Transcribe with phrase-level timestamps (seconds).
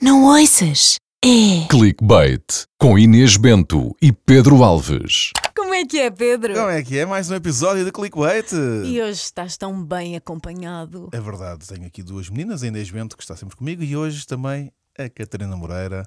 [0.00, 0.96] Não ouças?
[1.22, 1.66] É.
[1.68, 2.42] Clickbait
[2.78, 5.30] com Inês Bento e Pedro Alves.
[5.54, 6.54] Como é que é, Pedro?
[6.54, 7.04] Como é que é?
[7.04, 8.50] Mais um episódio de Clickbait.
[8.86, 11.10] E hoje estás tão bem acompanhado.
[11.12, 14.26] É verdade, tenho aqui duas meninas, a Inês Bento, que está sempre comigo, e hoje
[14.26, 16.06] também a Catarina Moreira.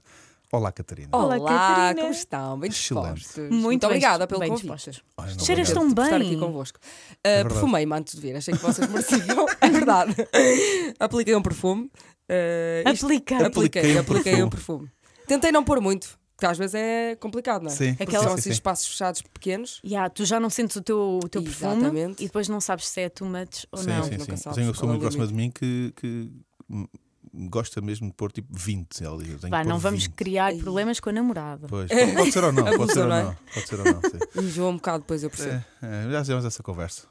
[0.51, 1.09] Olá, Catarina.
[1.11, 2.01] Olá, Olá, Catarina.
[2.01, 2.59] como estão?
[2.59, 3.13] Bem Excelente.
[3.15, 3.49] dispostos.
[3.49, 4.67] Muito bem- obrigada pelo bem convite.
[4.69, 5.01] dispostas.
[5.43, 6.27] Cheiras tão Por estar bem.
[6.27, 6.77] aqui convosco.
[6.79, 7.49] Uh, verdade.
[7.53, 9.47] Perfumei-me antes de vir, achei que vocês mereciam.
[9.61, 10.15] é verdade.
[10.99, 11.89] Apliquei um perfume.
[12.29, 13.05] Uh, isto-.
[13.05, 14.89] Apliquei, Apliquei um apliquei um perfume.
[15.27, 17.75] Tentei não pôr muito, porque às vezes é complicado, não é?
[17.75, 18.53] Sim, Porque Aquela- são sim, assim sim.
[18.53, 19.81] espaços fechados pequenos.
[19.85, 22.23] Ya, tu já não sentes o teu, o teu perfume Exatamente.
[22.23, 24.03] e depois não sabes se é too much ou Sim, não.
[24.03, 24.43] sim, nunca sim.
[24.43, 26.31] sabes Tenho uma qual pessoa é o muito próxima de mim que, que
[26.69, 26.87] hum,
[27.33, 29.03] gosta mesmo de pôr tipo 20.
[29.03, 30.13] Ela diz, pôr não vamos 20.
[30.13, 31.67] criar problemas com a namorada.
[31.67, 33.23] Pois, pode, pode ser ou não, pode ser ou não é?
[33.23, 33.37] não.
[33.53, 34.19] Pode ser ou não, sim.
[34.47, 35.63] Enjoa um bocado, depois eu percebo.
[35.81, 37.07] É, é, já fizemos essa conversa.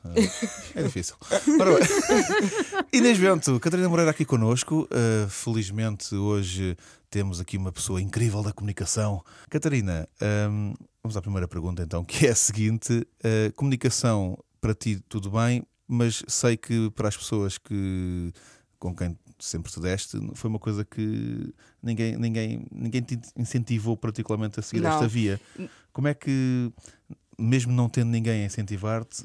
[0.74, 1.16] É, é difícil.
[1.60, 1.88] Ora bem.
[2.92, 4.88] Inês Bento, Catarina Moreira aqui connosco.
[4.90, 6.76] Uh, felizmente hoje
[7.10, 9.22] temos aqui uma pessoa incrível da comunicação.
[9.50, 10.08] Catarina,
[10.50, 15.30] um, vamos à primeira pergunta então, que é a seguinte: uh, comunicação para ti tudo
[15.30, 18.32] bem, mas sei que para as pessoas que
[18.82, 24.60] com quem sempre te deste, foi uma coisa que ninguém, ninguém, ninguém te incentivou particularmente
[24.60, 24.90] a seguir Não.
[24.90, 25.40] esta via.
[25.92, 26.72] Como é que,
[27.38, 29.24] mesmo não tendo ninguém a incentivar-te,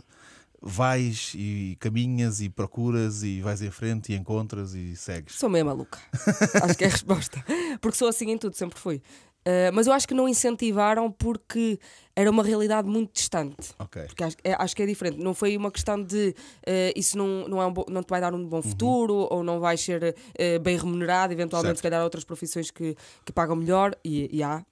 [0.59, 5.35] vais e caminhas e procuras e vais em frente e encontras e segues?
[5.35, 5.99] Sou meio maluca.
[6.63, 7.43] acho que é a resposta.
[7.79, 9.01] Porque sou assim em tudo, sempre fui.
[9.47, 11.79] Uh, mas eu acho que não incentivaram porque
[12.13, 13.55] era uma realidade muito distante.
[13.79, 14.03] Ok.
[14.07, 15.19] Porque acho, é, acho que é diferente.
[15.19, 18.19] Não foi uma questão de eh, isso não, não, é um bo- não te vai
[18.19, 21.77] dar um bom futuro ou não vais ser eh, bem remunerado, eventualmente, Certo.
[21.77, 24.65] se calhar, outras profissões que, que pagam melhor, e, e há.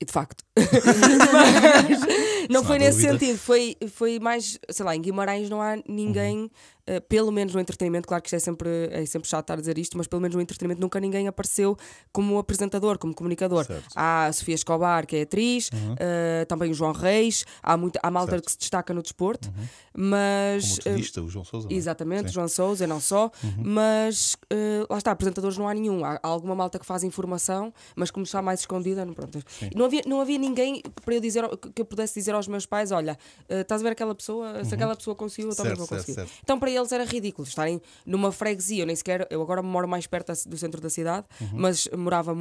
[0.00, 0.44] E de facto.
[0.56, 3.12] Mas não Sem foi nesse dúvida.
[3.18, 3.38] sentido.
[3.38, 6.50] Foi, foi mais, sei lá, em Guimarães não há ninguém,
[6.86, 9.56] eh, pelo menos no entretenimento, claro que isto é sempre, é sempre chato estar a
[9.60, 11.76] dizer isto, mas pelo menos no entretenimento nunca ninguém apareceu
[12.12, 13.64] como apresentador, como comunicador.
[13.64, 13.88] Certo.
[13.94, 18.10] Há a Sofia Escobar, que é atriz, eh, também o João Reis, há, muita, há
[18.10, 18.44] malta Certo.
[18.46, 20.78] que se destaca no desporto, Como mas.
[20.78, 21.74] o tenista, o João é?
[21.74, 22.34] Exatamente, Sim.
[22.34, 26.04] João Souza, não só, mas eh, lá está, apresentadores não há nenhum.
[26.04, 29.38] Há, há alguma malta que faz informação, mas como está mais escondida, não, pronto.
[29.74, 31.44] Não, havia, não havia ninguém para eu dizer
[31.74, 34.64] que eu pudesse dizer aos meus pais: olha, eh, estás a ver aquela pessoa?
[34.64, 36.14] Se aquela pessoa conseguiu, eu também Certo, vou certo, conseguir.
[36.28, 36.32] certo.
[36.42, 38.82] Então para eles era ridículo estarem numa freguesia.
[38.82, 41.48] Eu nem sequer, eu agora moro mais perto do centro da cidade, Uhum.
[41.54, 42.34] mas morava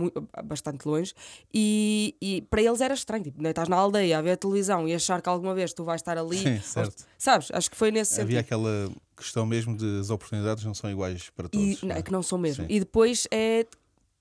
[0.43, 1.13] bastante longe
[1.53, 3.23] e, e para eles era estranho.
[3.23, 5.83] Tipo, né, estás na aldeia a ver a televisão e achar que alguma vez tu
[5.83, 6.37] vais estar ali.
[6.37, 7.05] Sim, certo.
[7.17, 7.49] Sabes?
[7.51, 8.25] Acho que foi nesse sentido.
[8.27, 11.67] Havia aquela questão mesmo de as oportunidades não são iguais para todos.
[11.67, 11.99] E, não não, é?
[11.99, 12.65] é que não são mesmo.
[12.65, 12.73] Sim.
[12.73, 13.65] E depois é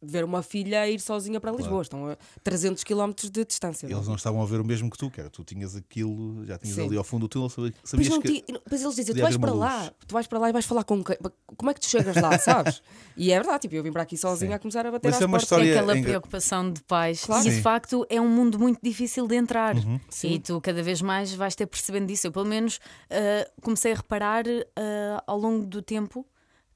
[0.00, 1.82] ver uma filha ir sozinha para Lisboa.
[1.82, 3.86] Estão a 300 km de distância.
[3.86, 6.56] Eles não estavam a ver o mesmo que tu, que era tu tinhas aquilo, já
[6.58, 6.86] tinhas Sim.
[6.86, 8.42] ali ao fundo do túnel, sabi- Pois, sabias não que.
[8.42, 9.92] ti- pois eles dizem, tu vais para lá, luz.
[10.06, 11.16] tu vais para lá e vais falar com quem?
[11.56, 12.80] Como é que tu chegas lá, sabes?
[13.16, 14.54] E é verdade, tipo, eu vim para aqui sozinha Sim.
[14.54, 17.24] a começar a bater Mas às é uma história- É aquela engra- preocupação de pais.
[17.24, 17.46] Claro.
[17.46, 19.74] E de facto é um mundo muito difícil de entrar.
[20.08, 20.32] Sim.
[20.34, 22.26] E tu cada vez mais vais ter percebendo disso.
[22.28, 22.78] Eu, pelo menos,
[23.10, 24.44] ah, comecei a reparar
[24.76, 26.24] ah, ao longo do tempo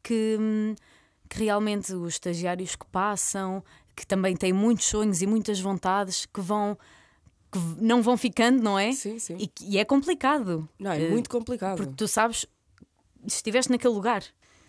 [0.03, 0.75] que, hum,
[1.33, 3.63] que realmente os estagiários que passam,
[3.97, 6.77] que também têm muitos sonhos e muitas vontades, que vão.
[7.51, 8.93] que não vão ficando, não é?
[8.93, 9.37] Sim, sim.
[9.39, 10.67] E, que- e é complicado.
[10.79, 11.77] Não, é Eh, muito complicado.
[11.77, 12.47] Porque tu sabes,
[13.27, 14.23] estiveste naquele lugar.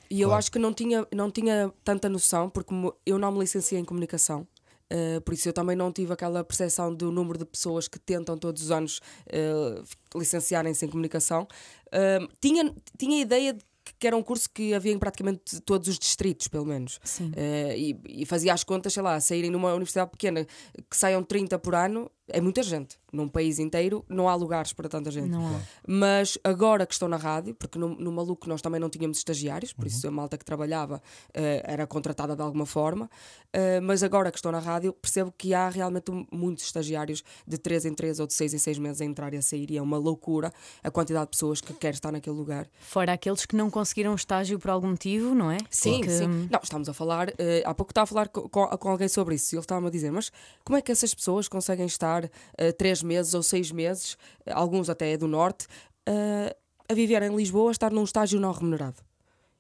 [0.10, 0.40] E eu Claro.
[0.40, 2.74] acho que não tinha, não tinha tanta noção, porque
[3.06, 4.46] eu não me licenciei em comunicação.
[4.90, 8.38] eh, por isso eu também não tive aquela percepção do número de pessoas que tentam
[8.38, 9.82] todos os anos eh,
[10.14, 11.48] licenciarem-se em comunicação.
[11.92, 13.64] Eh, tinha, tinha a ideia de
[14.04, 17.00] que era um curso que havia em praticamente todos os distritos, pelo menos.
[17.06, 17.32] Sim.
[17.38, 21.58] Eh, e, e fazia as contas, sei lá, saírem numa universidade pequena que saiam 30
[21.60, 22.98] por ano, é muita gente.
[23.12, 25.30] Num país inteiro não há lugares para tanta gente.
[25.30, 25.60] Não há.
[25.88, 29.72] Mas agora que estou na rádio, porque no, no Maluco nós também não tínhamos estagiários,
[29.72, 31.02] por isso a malta que trabalhava
[31.34, 33.10] eh, era contratada de alguma forma,
[33.52, 37.86] eh, mas agora que estou na rádio percebo que há realmente muitos estagiários de 3
[37.86, 39.82] em 3 ou de 6 em 6 meses a entrar e a sair, e é
[39.82, 40.52] uma loucura
[40.84, 42.68] a quantidade de pessoas que quer estar naquele lugar.
[42.80, 45.58] Fora aqueles que não conseguiram estágio por algum motivo, não é?
[45.70, 46.26] Sim, Porque, sim.
[46.28, 49.08] hum, Não, estamos a falar, eh, há pouco estava a falar co- com, com alguém
[49.08, 50.32] sobre isso e ele estava-me a dizer, mas
[50.64, 52.13] como é que essas pessoas conseguem estar
[52.58, 55.68] eh, três meses ou seis meses, eh, alguns até do norte,
[56.06, 56.56] eh,
[56.90, 59.02] a viver em Lisboa, a estar num estágio não remunerado?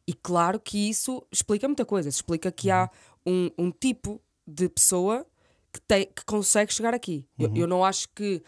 [0.07, 2.09] E claro que isso explica muita coisa.
[2.09, 2.89] Isso explica que há
[3.25, 5.25] um, um tipo de pessoa
[5.71, 7.25] que, tem, que consegue chegar aqui.
[7.39, 8.43] Eu, eu não acho que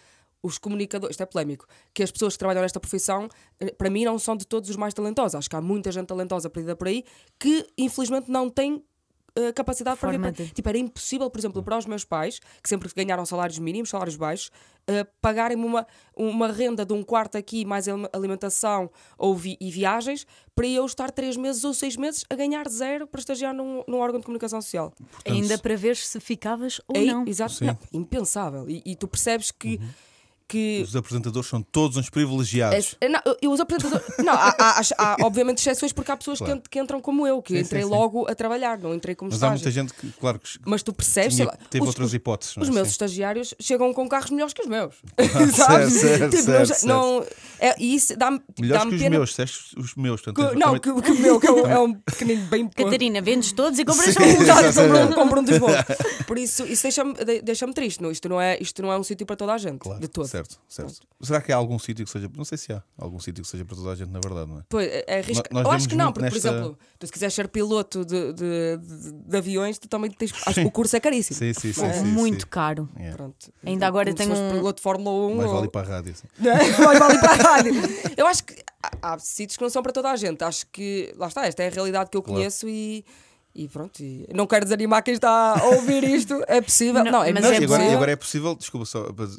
[0.46, 3.28] os comunicadores, isto é polémico, que as pessoas que trabalham nesta profissão,
[3.78, 5.34] para mim, não são de todos os mais talentosos.
[5.34, 7.04] Acho que há muita gente talentosa perdida por aí
[7.40, 8.84] que, infelizmente, não tem
[9.36, 10.32] eh, capacidade para para.
[10.32, 13.90] de- Tipo, era impossível, por exemplo, para os meus pais, que sempre ganharam salários mínimos,
[13.90, 14.50] salários baixos,
[14.88, 15.86] eh, pagarem-me uma,
[16.16, 21.12] uma renda de um quarto aqui, mais alimentação ou vi- e viagens, para eu estar
[21.12, 24.62] três meses ou seis meses a ganhar zero para estagiar num, num órgão de comunicação
[24.62, 24.94] social.
[25.26, 27.28] Ainda para ver se ficavas ou É, não.
[27.28, 28.70] Exato, não, impensável.
[28.70, 29.80] E, e tu percebes que.
[30.48, 32.96] Que Os apresentadores são todos uns privilegiados.
[33.02, 34.06] é- não, eu- os apresentadores.
[34.20, 36.60] não, há, há- há- há, obviamente exceções porque há pessoas que Claro.
[36.60, 37.94] ent- que, entram como eu, que Sim, entrei sim, sim.
[37.94, 39.64] logo a trabalhar, não entrei como Mas há estágio.
[39.66, 42.14] muita gente que, claro, que Mas tu percebes, sei tinha- lá, teve os, outras os-
[42.14, 42.56] hipóteses.
[42.56, 42.70] não é?
[42.70, 42.92] os meus Sim.
[42.92, 44.96] estagiários chegam com carros melhores que os meus.
[45.56, 45.94] Sabes?
[45.94, 46.86] certo, Tipo, certo, não, já- certo.
[46.88, 47.26] não-
[47.60, 49.18] é, e isso dá-me Melhores dá-me que os pena.
[49.18, 50.22] meus, disseste os meus.
[50.22, 52.68] portanto, que- não, também- que, que o meu que é um, é um pequenino bem
[52.68, 52.90] pequeno.
[52.92, 54.22] Catarina, vendes todos e compras Sim.
[55.10, 55.14] um.
[55.14, 55.72] Compro, um dos bons.
[56.28, 58.02] Por isso, isso deixa-me de- deixa-me triste.
[58.02, 58.12] Não?
[58.12, 60.35] Isto, não é, isto não é um sítio para toda a gente, de todo.
[60.36, 61.08] Certo, certo.
[61.22, 62.30] Será que há algum sítio que seja.
[62.36, 64.60] Não sei se há algum sítio que seja para toda a gente, na verdade, não
[64.60, 64.64] é?
[64.70, 67.14] Pois, é, é arrisca- Nós Eu acho que não, porque, nesta- por exemplo, tu se
[67.14, 70.34] quiseres ser piloto de, de, de- de aviões, tu também tens.
[70.46, 71.38] Acho que o curso é caríssimo.
[71.40, 71.86] Sim, sim, sim.
[71.86, 71.94] É?
[71.94, 72.48] sim, Muito sim.
[72.50, 72.90] caro.
[72.98, 73.04] É.
[73.06, 73.54] Ainda Pronto.
[73.64, 75.36] Então, agora tenho um- piloto de Fórmula 1.
[75.36, 76.16] Mais ou- vale ir para a rádio.
[76.16, 76.28] sim.
[76.40, 77.74] Mais vale ir para a rádio.
[78.18, 80.44] Eu acho que há, há sítios que não são para toda a gente.
[80.44, 82.40] Acho que, lá está, esta é a realidade que eu Claro.
[82.40, 83.06] conheço e.
[83.58, 87.02] E pronto, e não quero desanimar quem está a ouvir isto, é possível.
[87.06, 89.32] Não, Não, é mas Não, é e, agora, e agora é possível, desculpa só, porque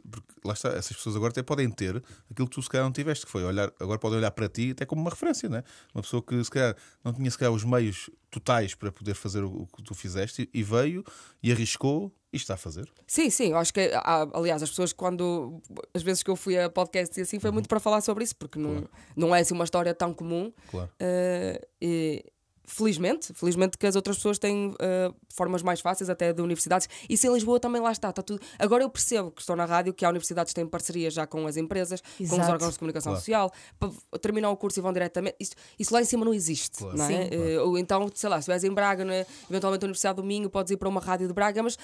[0.42, 3.26] lá está, essas pessoas agora até podem ter aquilo que tu se calhar não tiveste,
[3.26, 5.62] que foi olhar, agora podem olhar para ti até como uma referência, né?
[5.94, 6.74] Uma pessoa que se calhar
[7.04, 10.62] não tinha se calhar os meios totais para poder fazer o, que tu fizeste e
[10.62, 11.04] veio
[11.42, 12.90] e arriscou e está a fazer.
[13.06, 15.60] Sim, sim, eu acho que, há- aliás, as pessoas, quando
[15.94, 17.40] as vezes que eu fui a podcast e assim, Uhum.
[17.42, 20.50] foi muito para falar sobre isso, porque não, não é assim uma história tão comum.
[20.70, 20.90] Claro.
[20.98, 22.24] Eh, e,
[22.66, 26.88] felizmente, felizmente que as outras pessoas têm eh, formas mais fáceis até de universidades.
[27.08, 28.40] Isso em Lisboa também lá está, está tudo.
[28.58, 31.46] Agora eu percebo que estou na rádio que há universidades que têm parcerias já com
[31.46, 32.52] as empresas, com os Exato.
[32.52, 33.20] órgãos de comunicação Claro.
[33.20, 35.36] social, para terminar o curso e vão diretamente.
[35.40, 36.98] Isso, isso lá em cima não existe, Claro.
[36.98, 37.08] não é?
[37.08, 37.28] Sim.
[37.32, 39.24] Eh, ou então, sei lá, se estiveres em Braga, não é?
[39.48, 41.78] eventualmente a Universidade do Minho, podes ir para uma rádio de Braga, mas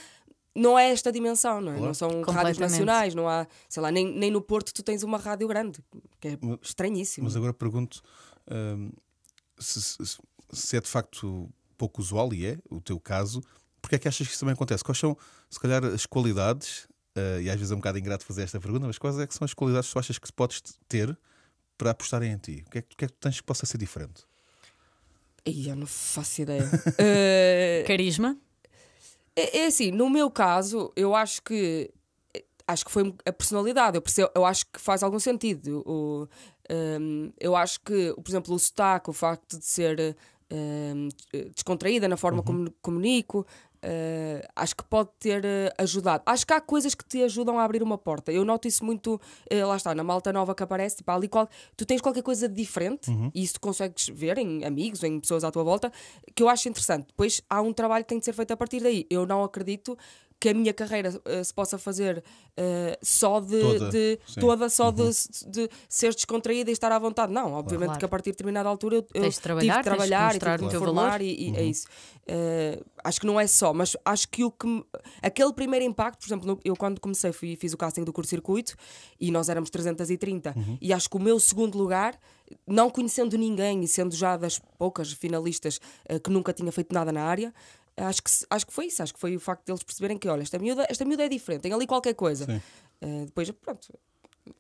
[0.54, 1.76] não é esta dimensão, não é?
[1.76, 1.86] Claro.
[1.86, 5.16] Não são rádios nacionais, não há, sei lá, nem, nem no Porto tu tens uma
[5.16, 5.82] rádio grande,
[6.20, 7.24] que é estranhíssimo.
[7.24, 8.02] Mas agora pergunto
[8.50, 8.90] hum,
[9.58, 10.18] se, se-
[10.52, 13.42] se é de facto pouco usual, e é o teu caso,
[13.80, 14.84] porque é que achas que isso também acontece?
[14.84, 15.16] Quais são,
[15.50, 18.86] se calhar, as qualidades, eh, e às vezes é um bocado ingrato fazer esta pergunta,
[18.86, 21.18] mas quais é que são as qualidades que tu achas que podes ter
[21.76, 22.64] para apostarem em ti?
[22.66, 24.24] O que é que, o que, é que tu tens que possa ser diferente?
[25.44, 26.68] Ih, eu não faço ideia.
[26.98, 28.38] Eh, Carisma?
[29.34, 31.90] É, é assim, no meu caso, eu acho que
[32.66, 33.96] acho que foi a personalidade.
[33.96, 35.82] Eu, percebo, eu acho que faz algum sentido.
[35.86, 36.28] O,
[36.70, 40.16] hum, eu acho que, por exemplo, o sotaque, o facto de ser
[41.54, 43.46] descontraída na forma como comunico.
[43.84, 46.22] eh, acho que pode ter eh, ajudado.
[46.24, 48.30] Acho que há coisas que te ajudam a abrir uma porta.
[48.30, 49.20] Eu noto isso muito,
[49.50, 52.48] eh, lá está, na malta nova que aparece, tipo, ali qual, tu tens qualquer coisa
[52.48, 55.90] de diferente e isso tu consegues ver em amigos, em pessoas à tua volta,
[56.34, 57.06] que eu acho interessante.
[57.08, 59.04] Depois há um trabalho que tem de ser feito a partir daí.
[59.10, 59.98] Eu não acredito
[60.42, 62.22] que a minha carreira eh, se possa fazer
[62.56, 65.04] eh, só de Toda, de- toda só de,
[65.46, 67.32] de ser descontraída e estar à vontade.
[67.32, 67.98] Não, obviamente Claro.
[68.00, 70.08] que a partir de determinada altura eu, eu Tens de trabalhar, tive tens de de
[70.08, 71.20] trabalhar e mostrar tive o de teu formar valor.
[71.20, 71.86] e, e é isso.
[72.26, 74.84] Eh, acho que não é só, mas acho que o que me-
[75.22, 78.30] aquele primeiro impacto, por exemplo, no- eu quando comecei fui, fiz o casting do curso
[78.30, 78.74] circuito
[79.20, 82.18] e nós éramos 330 e acho que o meu segundo lugar,
[82.66, 87.10] não conhecendo ninguém e sendo já das poucas finalistas eh, que nunca tinha feito nada
[87.12, 87.54] na área,
[87.96, 90.42] acho que, acho que foi isso, acho que foi o facto deles perceberem que, olha,
[90.42, 92.46] esta miúda, esta miúda é diferente, tem ali qualquer coisa.
[93.00, 93.88] Eh, depois, pronto,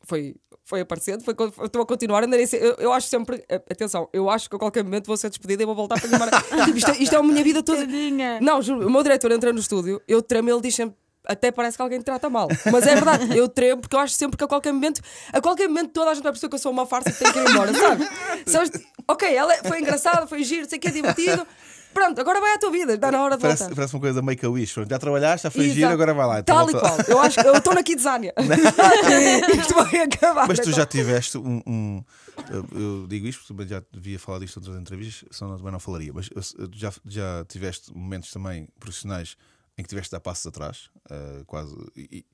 [0.02, 1.34] foi, foi aparecendo, foi,
[1.64, 2.22] estou a continuar.
[2.46, 5.62] Sei- eu, eu acho sempre, atenção, eu acho que a qualquer momento vou ser despedida
[5.62, 6.42] e vou voltar para Guimarães.
[6.66, 7.80] tipo, isto, é- isto é a minha vida toda.
[7.80, 8.38] Tadinha.
[8.40, 10.96] Não, juro, o meu diretor entra no estúdio, eu tremo, ele diz sempre.
[11.24, 12.48] Até parece que alguém te trata mal.
[12.72, 15.00] Mas é verdade, eu tremo porque eu acho sempre que a qualquer momento,
[15.32, 17.18] a qualquer momento toda a gente vai perceber que eu sou uma farsa e que
[17.20, 18.08] tenho que ir embora, sabe?
[18.44, 18.70] Sabes?
[19.06, 21.46] Ok, ela foi engraçada, foi giro, sei que é divertido.
[21.92, 23.76] Pronto, agora vai à tua vida, está na hora de Parece, voltar.
[23.76, 24.74] parece uma coisa da make a wish.
[24.88, 25.74] Já trabalhaste, já foi Exato.
[25.76, 26.38] giro, agora vai lá.
[26.40, 26.98] então Tal e qual.
[27.08, 28.32] Eu acho que eu estou na Kidzania.
[29.58, 30.48] Isto vai acabar.
[30.48, 30.72] Mas tu então.
[30.74, 31.60] já tiveste um.
[31.66, 32.04] um-
[32.50, 36.12] eu- digo isto porque já devia falar disto em outras entrevistas, senão também não falaria.
[36.12, 36.28] Mas
[36.72, 39.36] já, já tiveste momentos também profissionais
[39.76, 42.24] em que tiveste de dar passos atrás, eh, quase, e-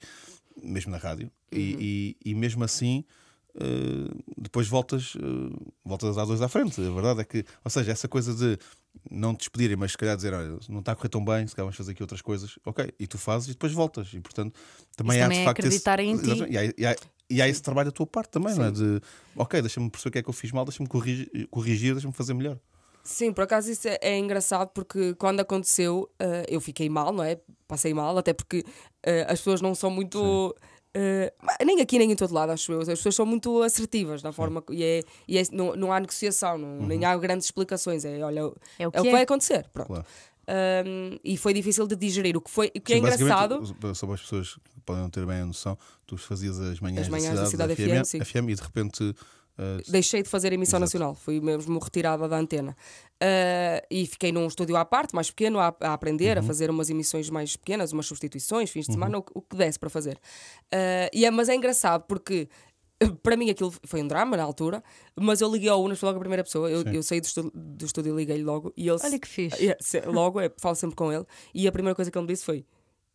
[0.62, 1.58] mesmo na rádio, Uhum.
[1.58, 3.04] e, e- e mesmo assim.
[3.60, 6.80] Eh, depois voltas, eh, voltas a dar dois à frente.
[6.80, 8.58] A verdade é que, ou seja, essa coisa de
[9.10, 11.54] não te despedirem, mas se calhar dizer, olha, não está a correr tão bem, se
[11.54, 14.12] calhar vamos fazer aqui outras coisas, ok, e tu fazes e depois voltas.
[14.12, 14.58] E portanto,
[14.96, 15.60] também Isso há também de é facto.
[15.60, 16.44] acreditar em ti.
[16.50, 16.96] E há, e há-
[17.30, 18.70] e há esse trabalho da tua parte também, não é?
[18.70, 19.00] De
[19.36, 22.32] ok, deixa-me perceber o que é que eu fiz mal, deixa-me corrigir, corrigir deixa-me fazer
[22.32, 22.58] melhor.
[23.04, 27.22] Sim, por acaso isso é, é engraçado porque quando aconteceu eh, eu fiquei mal, não
[27.24, 27.38] é?
[27.66, 28.64] Passei mal, até porque
[29.02, 30.54] eh, as pessoas não são muito.
[30.94, 31.32] Eh,
[31.64, 32.80] nem aqui nem em todo lado, acho eu.
[32.80, 36.00] As pessoas são muito assertivas na forma que- e, é, e é- não, não há
[36.00, 38.04] negociação, não, nem há grandes explicações.
[38.04, 39.12] É, olha, É o é o que que é.
[39.12, 39.66] vai acontecer.
[39.72, 39.88] Pronto.
[39.88, 40.06] Claro.
[40.50, 42.34] Um, e foi difícil de digerir.
[42.36, 43.94] O que, foi, o que é Sim, basicamente, engraçado.
[43.94, 45.76] Só para as pessoas que podem não ter bem a noção,
[46.06, 48.24] tu fazias as manhãs, As manhãs da da cidade, Cidade da FM, sim.
[48.24, 49.14] FM, e de repente.
[49.58, 50.80] Uh, Deixei de fazer emissão Exato.
[50.98, 52.76] nacional, fui mesmo retirada da antena.
[53.22, 56.44] Uh, e fiquei num estúdio à parte, mais pequeno, a, a aprender, Uhum.
[56.44, 59.56] a fazer umas emissões mais pequenas, umas substituições, fins de semana, o, que- o que
[59.56, 60.16] desse para fazer.
[60.72, 62.48] Uh, e é, mas é engraçado porque.
[63.22, 64.82] Para mim aquilo foi um drama na altura,
[65.14, 66.68] mas eu liguei ao Unas, foi logo a primeira pessoa.
[66.68, 68.72] Eu, eu saí do, estu- do estúdio e liguei-lhe logo.
[68.76, 69.56] E ele, Olha que fixe.
[69.80, 71.24] Se- logo, eu falo sempre com ele.
[71.54, 72.64] E a primeira coisa que ele me disse foi: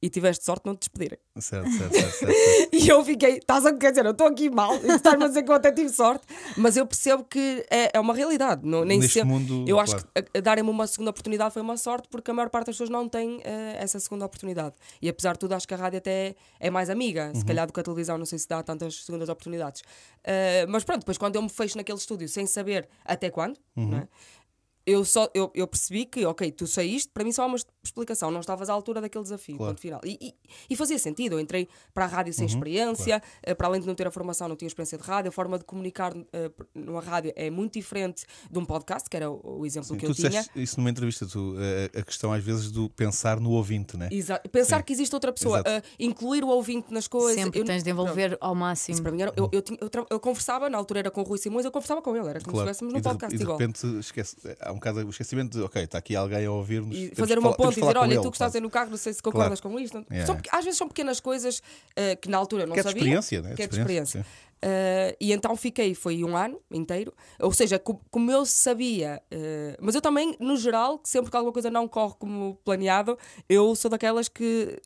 [0.05, 1.17] E tiveste sorte de não te despedirem.
[1.39, 2.69] certo, certo, certo, certo, certo.
[2.75, 5.49] E eu fiquei, estás a quer dizer, eu estou aqui mal, estás-me a dizer que
[5.49, 6.25] eu até tive sorte,
[6.57, 8.67] mas eu percebo que é, é uma realidade.
[8.67, 9.29] Não, nem Neste sempre.
[9.29, 10.27] mundo, eu acho claro.
[10.33, 13.07] que darem-me uma segunda oportunidade foi uma sorte, porque a maior parte das pessoas não
[13.07, 14.75] tem eh, essa segunda oportunidade.
[15.01, 17.39] E apesar de tudo, acho que a rádio até é, mais amiga, Uhum.
[17.39, 19.83] se calhar do que a televisão, não sei se dá tantas segundas oportunidades.
[20.25, 23.87] Eh, mas pronto, depois quando eu me fecho naquele estúdio sem saber até quando, Uhum.
[23.87, 24.07] não é?
[24.85, 28.29] Eu, só, eu, eu percebi que, ok, tu saíste, para mim só há uma explicação,
[28.31, 29.73] não estavas à altura daquele desafio, Claro.
[29.73, 30.01] ponto final.
[30.03, 30.33] E, e,
[30.69, 33.87] e fazia sentido, eu entrei para a rádio Uhum, sem experiência, eh, para além de
[33.87, 37.01] não ter a formação, não tinha experiência de rádio, a forma de comunicar eh, numa
[37.01, 40.11] rádio é muito diferente de um podcast, que era o, o exemplo Sim, que tu
[40.11, 40.29] eu tinha.
[40.29, 44.09] disseste isso numa entrevista, tu, eh, a questão às vezes do pensar no ouvinte, né?
[44.11, 44.83] Exa- Pensar Sim.
[44.83, 45.69] que existe outra pessoa, Exato.
[45.69, 47.41] eh, incluir o ouvinte nas coisas.
[47.41, 49.01] Sempre eu- tens de envolver ao Isso máximo.
[49.01, 51.23] para mim era, eu, eu, tinha- eu tra- eu conversava, na altura era com o
[51.23, 52.69] Rui Simões, eu conversava com ele, era como se Claro.
[52.69, 53.57] estivéssemos E num podcast e de igual.
[53.57, 56.95] repente esquece, há um bocado o esquecimento de, ok, está aqui alguém a ouvir-nos.
[56.97, 58.97] E fazer uma ponte e dizer: olha, ele, tu que estás aí no carro, não
[58.97, 60.05] sei se concordas com isto.
[60.11, 60.25] Yeah.
[60.25, 61.61] São às vezes são pequenas coisas
[61.95, 63.01] eh, que na altura não Que é de sabia.
[63.01, 63.55] experiência, né?
[63.55, 64.25] que é de experiência.
[64.65, 69.77] Eh, e então fiquei, foi um ano inteiro, ou seja, co- como eu sabia, eh,
[69.81, 73.17] mas eu também, no geral, sempre que alguma coisa não corre como planeado,
[73.49, 74.79] eu sou daquelas que.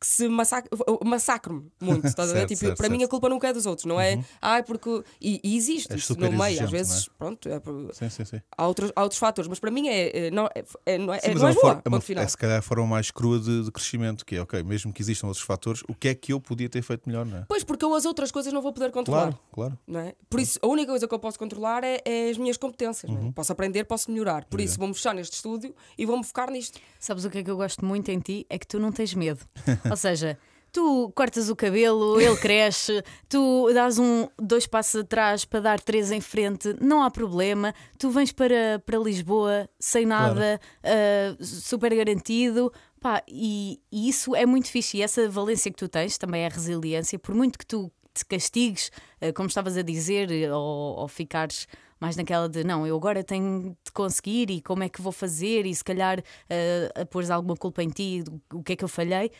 [0.00, 2.38] Que se massac- eu massacro-me muito, estás a ver?
[2.40, 3.08] Certo, Tipo, certo, para mim certo.
[3.08, 4.22] a culpa nunca é dos outros, não é?
[4.40, 5.02] Ai, porque.
[5.20, 7.60] E, e existe És isso no meio, exigente, às vezes, não pronto, é
[7.94, 8.40] Sim, sim, sim.
[8.56, 11.18] há, outros, há outros fatores, mas para mim é, é- não é, é, não é,
[11.18, 12.22] Sim, é, não é, é uma boa, forma- é, uma- ponto final.
[12.24, 15.02] é se calhar a forma mais crua de, de crescimento, que é, ok, mesmo que
[15.02, 17.44] existam outros fatores, o que é que eu podia ter feito melhor, não é?
[17.48, 19.32] Pois, porque eu as outras coisas não vou poder controlar.
[19.32, 19.78] Claro, claro.
[19.86, 20.14] Não é?
[20.30, 23.10] Por isso, a única coisa que eu posso controlar é, é as minhas competências.
[23.10, 23.32] não é?
[23.32, 24.44] Posso aprender, posso melhorar.
[24.44, 26.78] Por isso, vou-me fechar neste estúdio e vou-me focar nisto.
[27.00, 28.46] Sabes o que é que eu gosto muito em ti?
[28.48, 29.40] É que tu não tens medo.
[29.90, 30.38] Ou seja,
[30.72, 36.10] tu cortas o cabelo, ele cresce, tu dás um dois passos atrás para dar três
[36.10, 37.74] em frente, não há problema.
[37.98, 42.72] Tu vens para, para Lisboa sem nada, ah, super garantido.
[43.00, 44.98] Pá, e, e isso é muito fixe.
[44.98, 48.24] E essa valência que tu tens também é a resiliência, por muito que tu te
[48.24, 48.90] castigues,
[49.20, 51.66] ah, como estavas a dizer, ou, ou ficares
[52.00, 55.66] mais naquela de não, eu agora tenho de conseguir e como é que vou fazer,
[55.66, 58.88] e se calhar ah, a pôres alguma culpa em ti, o que é que eu
[58.88, 59.30] falhei.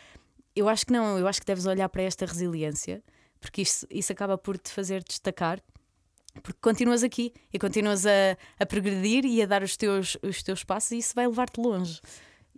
[0.55, 3.03] Eu acho que não, eu acho que deves olhar para esta resiliência,
[3.39, 5.61] porque isso, isso acaba por te fazer destacar.
[6.43, 10.63] Porque continuas aqui e continuas a, a progredir e a dar os teus, os teus
[10.63, 11.99] passos, e isso vai levar-te longe.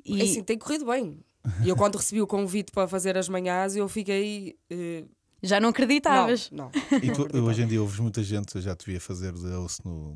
[0.06, 1.20] E É assim, tem corrido bem.
[1.64, 4.56] E eu, quando recebi o convite para fazer as manhãs, eu fiquei.
[4.70, 5.06] eh,
[5.42, 6.52] já não não, acreditavas.
[6.52, 6.70] não.
[7.02, 7.44] E não tu, acreditava.
[7.46, 10.16] hoje em dia ouves muita gente, eu já te via fazer de host no,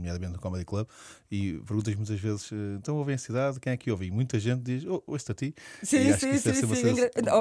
[0.00, 0.88] nomeadamente no Comedy Club,
[1.30, 4.06] e perguntas muitas vezes, eh, então ouvem a cidade, quem é que ouve?
[4.06, 5.54] E muita gente diz, oh, ouço-te a ti.
[5.82, 6.52] E Sim, sim, sim.
[6.52, 6.94] ser sim.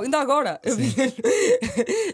[0.04, 1.14] Ainda agora, eu vinha,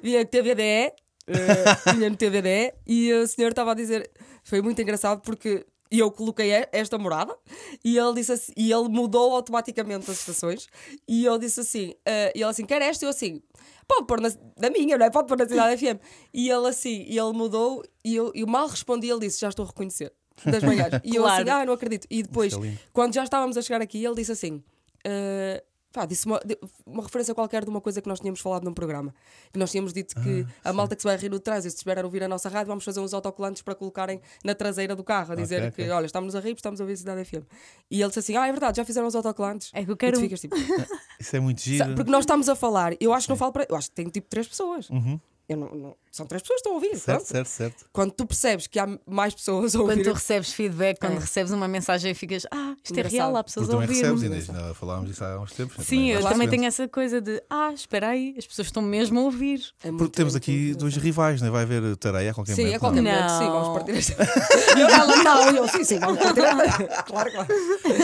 [0.02, 0.94] vinha no TVDE,
[1.28, 4.10] eh, vinha no TVDE e o senhor estava a dizer,
[4.44, 7.36] foi muito engraçado porque eu coloquei e- esta morada
[7.84, 10.68] e ele disse assim, e ele mudou automaticamente as estações
[11.08, 13.06] e eu disse assim, eh, e ele assim, quer esta?
[13.06, 13.42] E eu assim,
[13.88, 15.10] pode pôr na, da minha, não é?
[15.10, 16.00] Pode pôr na Cidade FM.
[16.34, 19.64] E ele assim, e ele mudou e eu, eu mal respondi, ele disse, já estou
[19.64, 20.12] a reconhecer.
[20.44, 20.90] Das manhãs.
[21.04, 21.62] E eu assim, Claro.
[21.62, 22.08] ah, não acredito.
[22.10, 24.64] E depois, Isso é quando já estávamos a chegar aqui, ele disse assim:
[25.06, 25.62] "Ah,
[25.94, 26.42] pá, disse uma,
[26.86, 29.16] uma referência qualquer de uma coisa que nós tínhamos falado num programa.
[29.54, 31.78] Que nós tínhamos dito que Ah, a malta que se vai rir no trânsito, se
[31.78, 35.04] estiver a ouvir a nossa rádio, vamos fazer uns autocolantes para colocarem na traseira do
[35.06, 35.92] carro, a dizer Ok, que, ok.
[35.92, 37.44] olha, estamos a rir, porque estamos a ouvir a Cidade FM.
[37.90, 39.72] E ele disse assim: ah, é verdade, já fizeram os autocolantes.
[39.74, 40.20] É que eu quero.
[40.20, 40.56] ficas tipo,
[41.18, 41.96] Isso é muito giro.
[41.96, 43.66] porque nós estamos a falar, eu acho que não falo para.
[43.70, 44.90] Eu acho que tem tipo três pessoas.
[44.90, 45.18] Uhum.
[45.48, 46.98] Eu não, não- são três pessoas que estão a ouvir.
[46.98, 47.86] Certo, certo, certo.
[47.92, 50.04] Quando tu percebes que há mais pessoas a Quando ouvir.
[50.04, 51.20] tu recebes feedback, quando É.
[51.20, 53.12] recebes uma mensagem, ficas, ah, isto é Engraçado.
[53.14, 54.26] real, há pessoas tu a também recebes, ouvir.
[54.28, 55.78] Inês, não, falámos disso há uns tempos.
[55.78, 55.84] né?
[55.84, 59.24] Sim, eu também tenho essa coisa de, ah, espera aí, as pessoas estão mesmo a
[59.24, 59.62] ouvir.
[59.84, 60.80] É muito- Porque temos aqui engraçado.
[60.80, 61.52] dois rivais, não é?
[61.52, 62.76] vai haver tareia a qualquer Sim, momento.
[62.76, 63.12] a qualquer não?
[63.12, 64.78] momento, sim, vamos partir esta.
[64.78, 66.42] E eu, ela, não, e eu, sim, sim, vamos partir.
[67.06, 67.48] Claro, claro.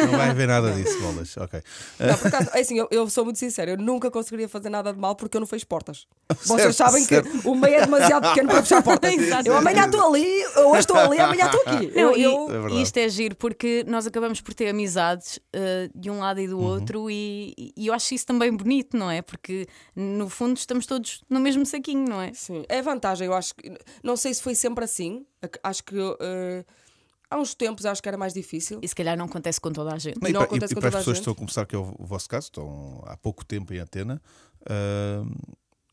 [0.05, 1.35] Não vai haver nada disso, bolas.
[1.37, 1.61] Ok.
[1.99, 4.91] Não, por acaso, é assim, eu, eu sou muito sincero, eu nunca conseguiria fazer nada
[4.93, 6.05] de mal porque eu não fecho portas.
[6.43, 7.29] Vocês Certo, sabem certo.
[7.29, 9.13] que o meio é demasiado pequeno para fechar portas.
[9.13, 9.47] Exato.
[9.47, 11.87] eu amanhã estou ali, hoje estou ali, amanhã estou aqui.
[11.87, 15.39] Não, Eu, e, eu- É e isto é giro porque nós acabamos por ter amizades
[15.53, 16.63] eh, de um lado e do Uhum.
[16.65, 19.21] outro, e, e eu acho isso também bonito, não é?
[19.21, 22.33] Porque no fundo estamos todos no mesmo saquinho, não é?
[22.33, 23.71] Sim, é vantagem, eu acho que.
[24.03, 25.95] Não sei se foi sempre assim, ac- acho que.
[26.19, 26.63] eh,
[27.33, 28.79] Há uns tempos acho que era mais difícil.
[28.81, 30.19] E se calhar não acontece com toda a gente.
[30.21, 31.65] Não, e, para, acontece e com para as toda a pessoas que estão a começar,
[31.65, 34.21] que é o, vosso caso, estão há pouco tempo em antena,
[34.69, 35.23] ah,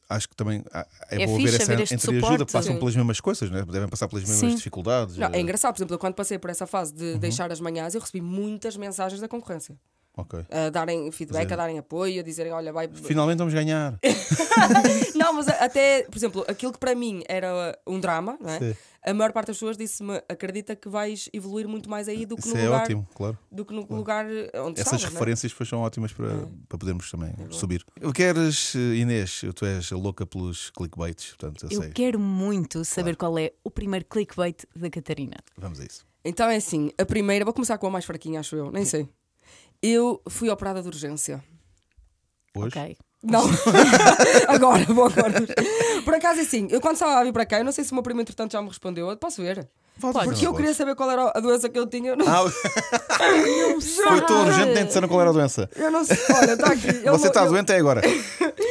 [0.09, 2.79] acho que também ah, é, É bom haver essa entreajuda, passam Sim.
[2.79, 3.65] pelas mesmas coisas, né?
[3.65, 4.57] devem passar pelas mesmas Sim.
[4.57, 5.17] dificuldades.
[5.17, 7.19] Não, é engraçado, por exemplo, eu quando passei por essa fase de Uhum.
[7.19, 9.77] deixar as manhãs, eu recebi muitas mensagens da concorrência.
[10.19, 10.45] Ok.
[10.51, 12.89] A darem feedback, é- a darem apoio, a dizerem, olha, vai.
[12.89, 13.99] Finalmente vamos ganhar.
[15.15, 18.59] Não, mas até, por exemplo, aquilo que para mim era um drama, não é?
[18.59, 18.75] Sim.
[19.05, 22.43] a maior parte das pessoas disse-me: acredita que vais evoluir muito mais aí do que
[22.47, 23.39] Isso no é lugar, ótimo, claro.
[23.51, 25.07] do que no lugar onde Essas é?
[25.09, 26.29] referências depois são ótimas para,
[26.69, 27.85] para podermos também subir.
[28.03, 29.43] O que eres, eh, Inês?
[29.55, 31.91] Tu és louca pelos clickbaits, portanto eu, Eu sei.
[31.93, 35.37] quero muito saber qual é o primeiro clickbait da Catarina.
[35.57, 36.07] Vamos a isso.
[36.25, 39.09] Então é assim: a primeira, vou começar com a mais fraquinha, acho eu, nem sei.
[39.83, 41.43] Eu fui operada de urgência.
[42.55, 42.79] Hoje?
[42.79, 42.97] Ok.
[43.23, 43.43] Não,
[44.49, 45.35] agora, vou agora.
[46.05, 47.93] Por acaso, é assim, eu quando estava a vir para cá, eu não sei se
[47.93, 49.09] o meu primo, entretanto, já me respondeu.
[49.11, 49.69] Eu Posso ver?
[50.01, 52.11] Porque eu queria saber qual era a doença que eu tinha.
[52.11, 55.69] Eu não, Ah, Não foi tão urgente, nem disseram qual era a doença.
[55.77, 56.17] eu não sei.
[56.35, 57.01] Olha, está aqui.
[57.05, 58.01] eu Você está eu- doente é agora.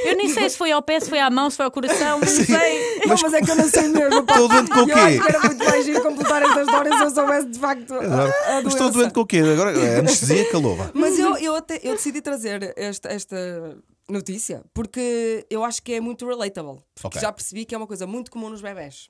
[0.05, 2.19] Eu nem sei se foi ao pé, se foi à mão, se foi ao coração,
[2.19, 2.97] não sei.
[3.05, 4.23] Não, mas é que eu não sei mesmo.
[4.23, 4.33] pá.
[4.33, 5.19] Estou doente com o Eu acho quê?
[5.19, 8.01] que era muito mais giro completar estas histórias se eu soubesse de facto a, a
[8.01, 8.67] Mas doença.
[8.69, 9.37] estou doente com o quê?
[9.39, 10.91] Agora é anestesia calova.
[10.93, 13.77] Mas eu, eu, até, eu decidi trazer esta, esta
[14.09, 16.77] notícia porque eu acho que é muito relatable.
[16.95, 17.21] Porque Ok.
[17.21, 19.09] já percebi que é uma coisa muito comum nos bebés.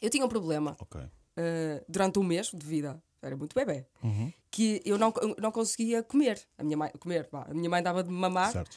[0.00, 1.00] Eu tinha um problema Ok.
[1.38, 4.32] Eh, durante um mês de vida, era muito bebê, Uhum.
[4.50, 6.40] que eu não, eu não conseguia comer.
[6.58, 7.46] A minha mãe, comer, vá.
[7.48, 8.76] a minha mãe dava de mamar Certo.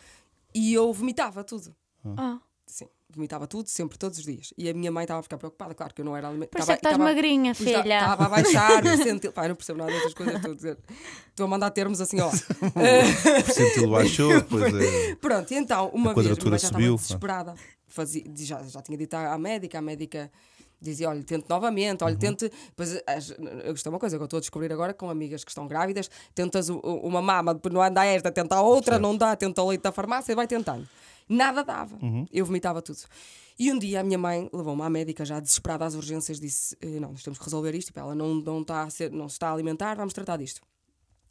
[0.53, 1.75] e eu vomitava tudo.
[2.17, 4.53] Ah, Sim, vomitava tudo, sempre, todos os dias.
[4.57, 6.63] E a minha mãe estava a ficar preocupada, claro que eu não era por alimentada.
[6.63, 7.81] isso é que estás magrinha, filha.
[7.99, 9.31] Estava a baixar, percentil.
[9.33, 10.77] Pá, não percebo nada destas coisas, estou a dizer.
[11.29, 12.29] Estou a mandar termos assim, ó.
[12.31, 15.15] O percentil baixou, depois é.
[15.15, 16.95] Pronto, e então, uma A vez, a minha mãe já subiu.
[16.95, 17.55] estava desesperada.
[17.87, 20.31] Fazia, já, já tinha dito à à médica, a médica
[20.81, 22.07] dizia: olha, tente novamente, Uhum.
[22.07, 22.51] olha, tente.
[22.75, 22.95] Pois,
[23.63, 26.09] eu gostei uma coisa que eu estou a descobrir agora com amigas que estão grávidas:
[26.33, 29.81] tentas uma mama, depois não anda esta, tenta a outra, não dá, tenta o leite
[29.81, 30.87] da farmácia e vai tentando.
[31.29, 31.95] Nada dava.
[32.01, 32.25] Uhum.
[32.31, 32.99] Eu vomitava tudo.
[33.59, 36.99] E um dia a minha mãe levou-me à médica, já desesperada às urgências, disse: "Eh,
[36.99, 37.91] Não, nós temos que resolver isto.
[37.95, 40.61] Ela não, não, está a ser, não se está a alimentar, vamos tratar disto.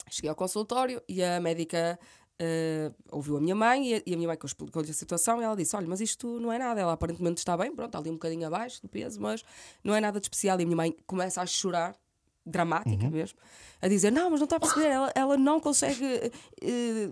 [0.09, 1.99] Cheguei ao consultório e a médica
[2.43, 4.93] eh, ouviu a minha mãe e a, e a minha mãe que eu explicou-lhe a
[4.95, 6.81] situação e ela disse: Olha, mas isto não é nada.
[6.81, 9.43] Ela aparentemente está bem, pronto, está ali um bocadinho abaixo do peso, mas
[9.83, 10.59] não é nada de especial.
[10.59, 11.95] E a minha mãe começa a chorar,
[12.43, 13.37] dramática mesmo,
[13.79, 17.11] a dizer: Não, mas não está a perceber, ela, ela não consegue eh,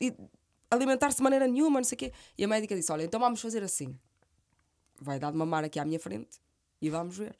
[0.00, 0.14] eh,
[0.70, 2.12] alimentar-se de maneira nenhuma, não sei o quê.
[2.38, 3.98] E a médica disse: Olha, então vamos fazer assim:
[5.00, 6.40] vai dar de mamar aqui à minha frente
[6.80, 7.36] e vamos ver.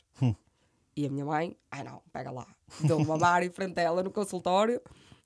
[0.96, 2.46] E a minha mãe, ai não, pega lá.
[2.80, 4.80] Deu de mamar em frente a ela no consultório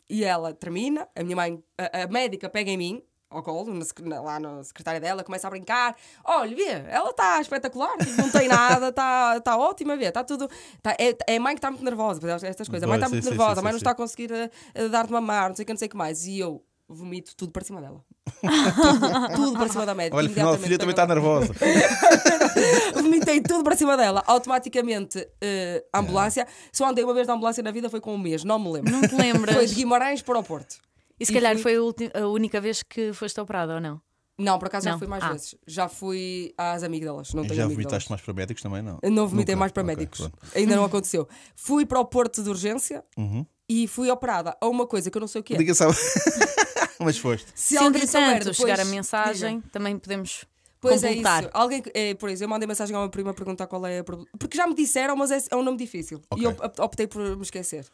[0.09, 1.09] e ela termina.
[1.15, 5.01] A minha mãe, a, a médica, pega em mim, ao colo, na lá na secretária
[5.01, 5.97] dela, começa a brincar.
[6.25, 10.49] Olha, vê, ela está espetacular, tipo, não tem nada, está tá ótima, vê, está tudo.
[10.83, 12.83] Tá, é, é a mãe que está muito nervosa, por estas coisas.
[12.83, 13.83] A mãe está muito sim, sim, nervosa, sim, a mãe sim, não sim.
[13.83, 15.91] está a conseguir eh, eh, dar de mamar, não sei o que, não sei o
[15.91, 16.27] que mais.
[16.27, 18.03] E eu vomito tudo para cima dela.
[18.41, 20.17] tudo, tudo para cima da médica.
[20.17, 21.53] Olha, afinal a filha também está nervosa.
[22.95, 24.23] Vomitei tudo para cima dela.
[24.27, 25.27] Automaticamente,
[25.93, 26.47] a ambulância.
[26.73, 28.91] Só andei uma vez na ambulância na vida, foi com um mês, não me lembro.
[28.93, 29.55] Não te lembras?
[29.55, 30.77] Foi de Guimarães para o Porto.
[31.21, 34.01] E se E calhar fui- foi a, a única vez que foste operada ou não?
[34.41, 34.99] Não, por acaso já Não.
[35.01, 35.33] fui mais Ah.
[35.33, 35.55] vezes.
[35.67, 37.35] Já fui às amígdalas.
[37.35, 39.01] Não E tenho já vomitaste mais para médicos também, não?
[39.03, 39.61] Não vomitei Nunca?
[39.61, 40.21] mais para Ok, médicos.
[40.21, 40.39] pronto.
[40.55, 41.27] Ainda não aconteceu.
[41.57, 43.45] Fui para o Porto de urgência Uhum.
[43.69, 45.75] e fui operada a uma coisa que eu não sei o que é.
[45.75, 45.93] Sabe.
[47.01, 47.47] Mas foste.
[47.55, 48.97] Se Se alguém souber entretanto depois, chegar a diga.
[48.97, 50.45] mensagem, também podemos
[50.81, 51.43] Pois é completar.
[51.45, 51.51] isso.
[51.55, 54.05] Alguém, é, por exemplo, eu mandei mensagem à minha prima a perguntar qual é a
[54.05, 54.29] problema.
[54.39, 56.21] Porque já me disseram, mas é, é um nome difícil.
[56.31, 56.43] Ok.
[56.43, 57.85] E eu op- optei por me esquecer.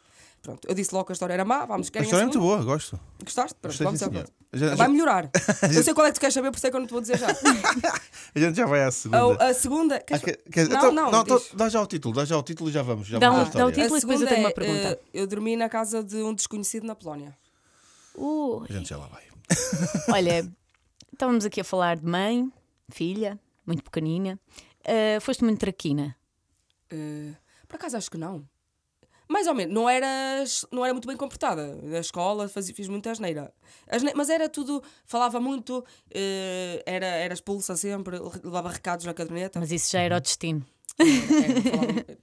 [0.41, 2.27] Pronto, eu disse logo que a história era má, vamos A querem história é a
[2.27, 2.99] muito boa, gosto.
[3.23, 3.55] Gostaste?
[3.59, 4.27] Pronto, Gostei, vamos sim, senhor.
[4.53, 5.29] Já- Vai já- melhorar.
[5.75, 6.91] Eu sei qual é que tu queres saber, por isso é que eu não te
[6.91, 7.27] vou dizer já.
[8.35, 9.43] A gente já vai à segunda.
[9.43, 9.95] A, a segunda.
[9.95, 11.49] Ah, queres- que- que- Não, então, não, então, diz.
[11.55, 13.07] dá já o título, dá já o título e já vamos.
[13.07, 13.95] Já Dá vamos dá o título.
[13.95, 14.87] A e depois eu tenho uma é, pergunta.
[14.87, 17.35] eh, eu dormi na casa de um desconhecido na Polónia.
[18.17, 19.23] Uh, A gente já lá vai.
[20.13, 20.51] olha,
[21.11, 22.51] estávamos aqui a falar de mãe,
[22.89, 24.39] filha, muito pequenina.
[24.85, 26.15] Ah, foste muito traquina.
[26.89, 27.33] Eh,
[27.67, 28.47] por acaso acho que não.
[29.27, 31.75] Mais ou menos, não era, não era muito bem comportada.
[31.81, 33.51] Na escola fazia, fiz muita asneira.
[33.89, 39.59] Asne- Mas era tudo, falava muito, eh, era, era expulsa sempre, levava recados na caderneta.
[39.59, 40.63] Mas isso já era o destino.
[40.99, 42.17] Era, falava-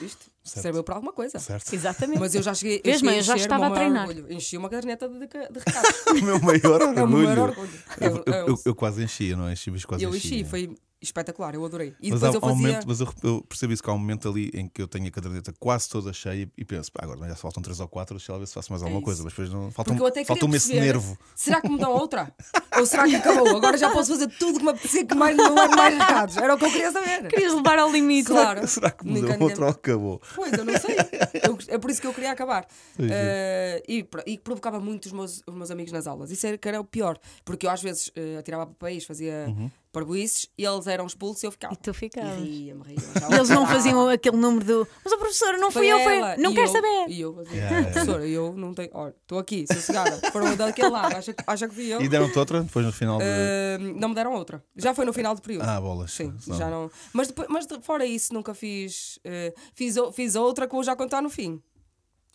[0.04, 0.62] Isto Certo.
[0.62, 1.38] serviu para alguma coisa.
[1.38, 1.72] Certo?
[1.72, 2.18] Exatamente.
[2.20, 2.80] Mas eu já cheguei.
[2.84, 4.08] Vês, eu mãe, eu já estava a treinar.
[4.08, 4.32] orgulho.
[4.32, 5.90] Enchi uma caderneta de, de, recados.
[6.10, 7.68] O meu maior É o meu maior orgulho.
[7.68, 7.70] orgulho.
[8.00, 10.26] Eu, Eu- eu- eu- eu- eu quase enchi, eu não enchi, mas quase Eu enchi.
[10.40, 11.94] enchi, foi espetacular, eu adorei.
[12.02, 12.66] E Mas, depois há, eu há um fazia.
[12.72, 15.06] momento, mas eu, eu percebo isso que há um momento ali em que eu tenho
[15.06, 18.16] a caderneta quase toda cheia e penso, pá, agora já só faltam 3 ou 4,
[18.16, 19.22] deixa lá ver se faço mais alguma É coisa.
[19.22, 19.60] Mas depois não.
[19.70, 21.16] Porque Falta-me eu falta esse nervo.
[21.36, 22.34] Será que me dão outra?
[22.76, 23.48] Ou será que acabou?
[23.56, 26.36] Agora já posso fazer tudo que me apetecer que mais não é mais recados.
[26.36, 27.28] Era o que eu queria saber.
[27.28, 28.26] Querias levar ao limite.
[28.26, 28.66] Claro.
[28.66, 30.20] Será que mudou ninguém- outro ou acabou?
[30.38, 30.94] Pois, eu não sei.
[31.42, 32.64] Eu- é por isso que eu queria acabar.
[32.98, 36.30] Eh, e, e provocava muito os meus, os meus amigos nas aulas.
[36.30, 37.18] Isso era, que era o pior.
[37.44, 39.68] Porque eu às vezes eh, atirava papéis, fazia Uhum.
[39.92, 41.74] Parboices e eles eram expulsos e eu ficava.
[41.74, 42.38] E tu ficavas.
[42.38, 42.82] E ria-me.
[43.30, 44.88] E eles não faziam aquele número do.
[45.04, 46.16] Mas a professora não fui eu, foi.
[46.18, 46.36] ela.
[46.36, 47.06] Não E quer eu- saber.
[47.08, 47.92] E eu fazia, Yeah, yeah.
[47.92, 48.90] professora, eu não tenho.
[48.92, 50.30] Olha, estou aqui, sossegada.
[50.32, 52.00] Foram daquele lado, acha, que- acha que fui eu?
[52.00, 53.24] E deram-te outra depois no final de.
[53.26, 54.62] Eh, não me deram outra.
[54.76, 55.64] Já foi no final do período.
[55.64, 56.12] Ah, bolas.
[56.12, 56.90] Sim, Senão- já não.
[57.12, 59.18] Mas, depois, mas fora isso, nunca fiz.
[59.24, 61.62] eh, fiz, o- fiz outra que vou já contar no fim.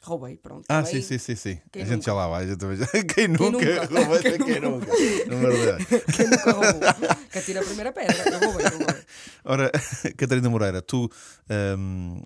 [0.03, 0.65] Roubei, pronto.
[0.69, 1.01] Ah, Roubei.
[1.01, 1.61] sim, sim, sim, sim.
[1.71, 2.05] Quem a gente nunca?
[2.05, 2.47] já lá vai.
[2.47, 3.51] gente já- Quem nunca?
[3.51, 3.85] nunca?
[3.85, 4.91] Roubou, Quem Quem nunca?
[5.27, 5.87] Número dez.
[6.15, 6.81] Quem nunca roubou?
[7.31, 8.23] que atira a primeira pedra.
[8.31, 9.03] Eu roubei, roubei.
[9.45, 9.71] Ora,
[10.17, 11.09] Catarina Moreira, tu.
[11.77, 12.21] hum,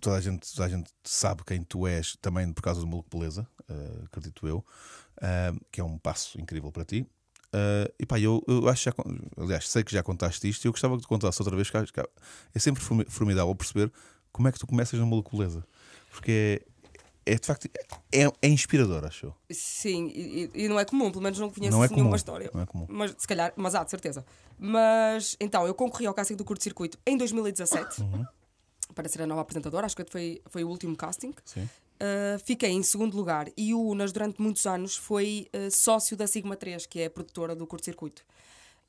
[0.00, 3.08] toda, a gente, toda a gente sabe quem tu és também por causa do Maluco
[3.16, 4.64] Beleza, eh, acredito eu,
[5.22, 7.06] hum, que é um passo incrível para ti.
[7.54, 10.68] Uh, e pá, eu, eu acho que já, aliás, sei que já contaste isto e
[10.68, 13.90] eu gostava que te contasse outra vez, que que é sempre formi- formidável perceber
[14.30, 15.64] como é que tu começas na Maluco Beleza,
[16.10, 16.66] porque é,
[17.26, 17.68] é de facto
[18.12, 19.34] é, é inspirador, acho.
[19.50, 22.16] Sim, e, e- e não é comum, pelo menos não conheço Não é nenhuma comum,
[22.16, 22.50] história.
[22.54, 22.86] não é comum.
[22.88, 24.24] Mas se calhar, mas há, de certeza.
[24.58, 28.24] Mas então, eu concorri ao casting do curto-circuito em 2017 Uhum.
[28.94, 31.34] para ser a nova apresentadora, acho que foi, foi o último casting.
[31.44, 31.62] Sim.
[31.96, 36.26] Uh, fiquei em segundo lugar e o Unas, durante muitos anos, foi uh, sócio da
[36.26, 38.22] Sigma 3, que é a produtora do curto-circuito.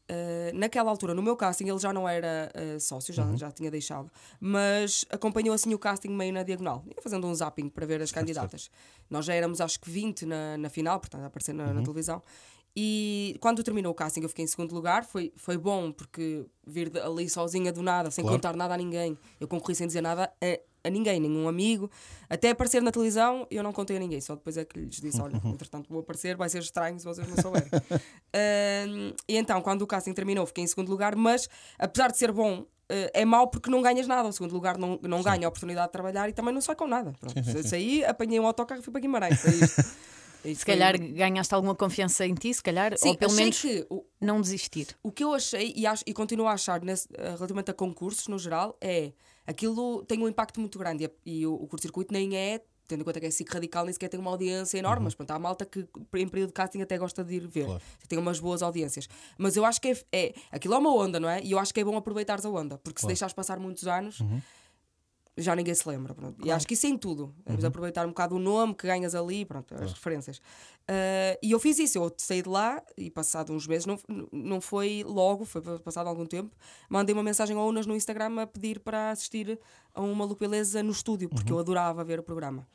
[0.10, 3.70] Uh, naquela altura, no meu casting, ele já não era uh, sócio, já, já tinha
[3.70, 8.02] deixado, mas acompanhou assim o casting meio na diagonal, ia fazendo um zapping para ver
[8.02, 8.72] as candidatas.
[9.10, 12.22] Nós já éramos, acho que 20 na, na final, portanto, a aparecer na, na televisão.
[12.80, 15.04] E quando terminou o casting, eu fiquei em segundo lugar.
[15.04, 18.38] Foi, foi bom, porque vir ali sozinha do nada, sem Claro.
[18.38, 21.90] contar nada a ninguém, eu concorri sem dizer nada a, a ninguém, nenhum amigo.
[22.30, 25.22] Até aparecer na televisão, eu não contei a ninguém, só depois é que lhes disse:
[25.22, 27.70] olha, entretanto vou aparecer, vai ser estranho se vocês não souberem.
[28.34, 31.48] Ahm, e então, quando o casting terminou, fiquei em segundo lugar, mas
[31.78, 32.66] apesar de ser bom.
[32.90, 34.28] eh, é mau porque não ganhas nada.
[34.30, 36.88] O segundo lugar não, não ganha a oportunidade de trabalhar e também não sai com
[36.88, 37.14] nada.
[37.20, 39.40] Pronto, Saí, apanhei um autocarro e fui para Guimarães.
[39.42, 39.80] Foi isto.
[39.82, 39.86] Isto
[40.60, 43.60] Se foi- calhar ganhaste alguma confiança em ti, se calhar, Sim, ou pelo achei menos
[43.62, 44.88] que o, não desistir.
[45.04, 48.28] o que eu achei e, acho, e continuo a achar nesse, eh, relativamente a concursos
[48.28, 49.12] no geral é
[49.46, 53.02] aquilo tem um impacto muito grande e, a- e o, o curto-circuito nem é, tendo
[53.02, 55.38] em conta que é SIC radical, nem sequer tem uma audiência enorme, mas pronto, há
[55.38, 57.82] malta que em período de casting até gosta de ir ver, Claro.
[58.08, 59.10] tem umas boas audiências.
[59.38, 61.42] Mas eu acho que é, é- aquilo é uma onda, não é?
[61.44, 64.20] E eu acho que é bom aproveitares a onda, porque se deixares passar muitos anos.
[65.38, 66.14] Já ninguém se lembra.
[66.14, 66.46] Pronto.
[66.46, 67.34] E acho que isso é em tudo.
[67.46, 70.42] Deves aproveitar um bocado o nome que ganhas ali, pronto, as referências.
[70.88, 71.98] Ah, e eu fiz isso.
[71.98, 74.00] Eu saí de lá e, passado uns meses, não,
[74.32, 76.56] não foi logo, foi passado algum tempo,
[76.90, 79.60] mandei uma mensagem ao Unas no Instagram a pedir para assistir
[79.94, 82.66] a uma Maluco Beleza no estúdio, porque eu adorava ver o programa.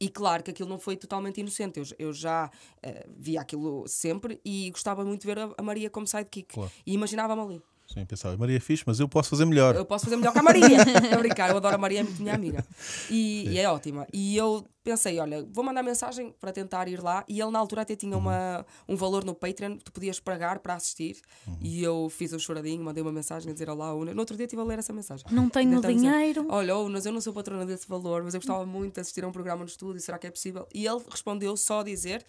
[0.00, 1.80] E claro que aquilo não foi totalmente inocente.
[1.80, 2.48] Eu, eu já
[2.82, 6.54] eh, via aquilo sempre e gostava muito de ver a, a Maria como sidekick.
[6.54, 6.70] Claro.
[6.86, 7.62] E imaginava-me ali.
[7.92, 9.74] Sim, pensava, Maria é fixe, mas eu posso fazer melhor.
[9.74, 10.76] Eu posso fazer melhor que a Maria.
[11.10, 12.62] a brincar, eu adoro a Maria, é muito minha amiga.
[13.08, 14.06] E, e é ótima.
[14.12, 17.24] E eu pensei, olha, vou mandar mensagem para tentar ir lá.
[17.26, 20.58] E ele na altura até tinha uma, um valor no Patreon que tu podias pagar
[20.58, 21.16] para assistir.
[21.62, 24.12] E eu fiz um choradinho, mandei uma mensagem a dizer olá, Una.
[24.12, 25.24] No outro dia estive a ler essa mensagem.
[25.30, 26.46] Não tenho Tentava dizer, dinheiro.
[26.50, 29.28] Olha, Unas, eu não sou patrona desse valor, mas eu gostava muito de assistir a
[29.28, 30.68] um programa no estúdio, será que é possível?
[30.74, 32.22] E ele respondeu só a dizer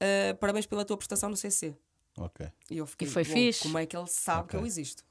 [0.00, 1.76] "Ah, parabéns pela tua prestação no CC.
[2.18, 2.46] Ok.
[2.70, 4.50] E eu fiquei, E foi "Uou, fixe." como é que ele sabe Ok.
[4.50, 5.04] que eu existo?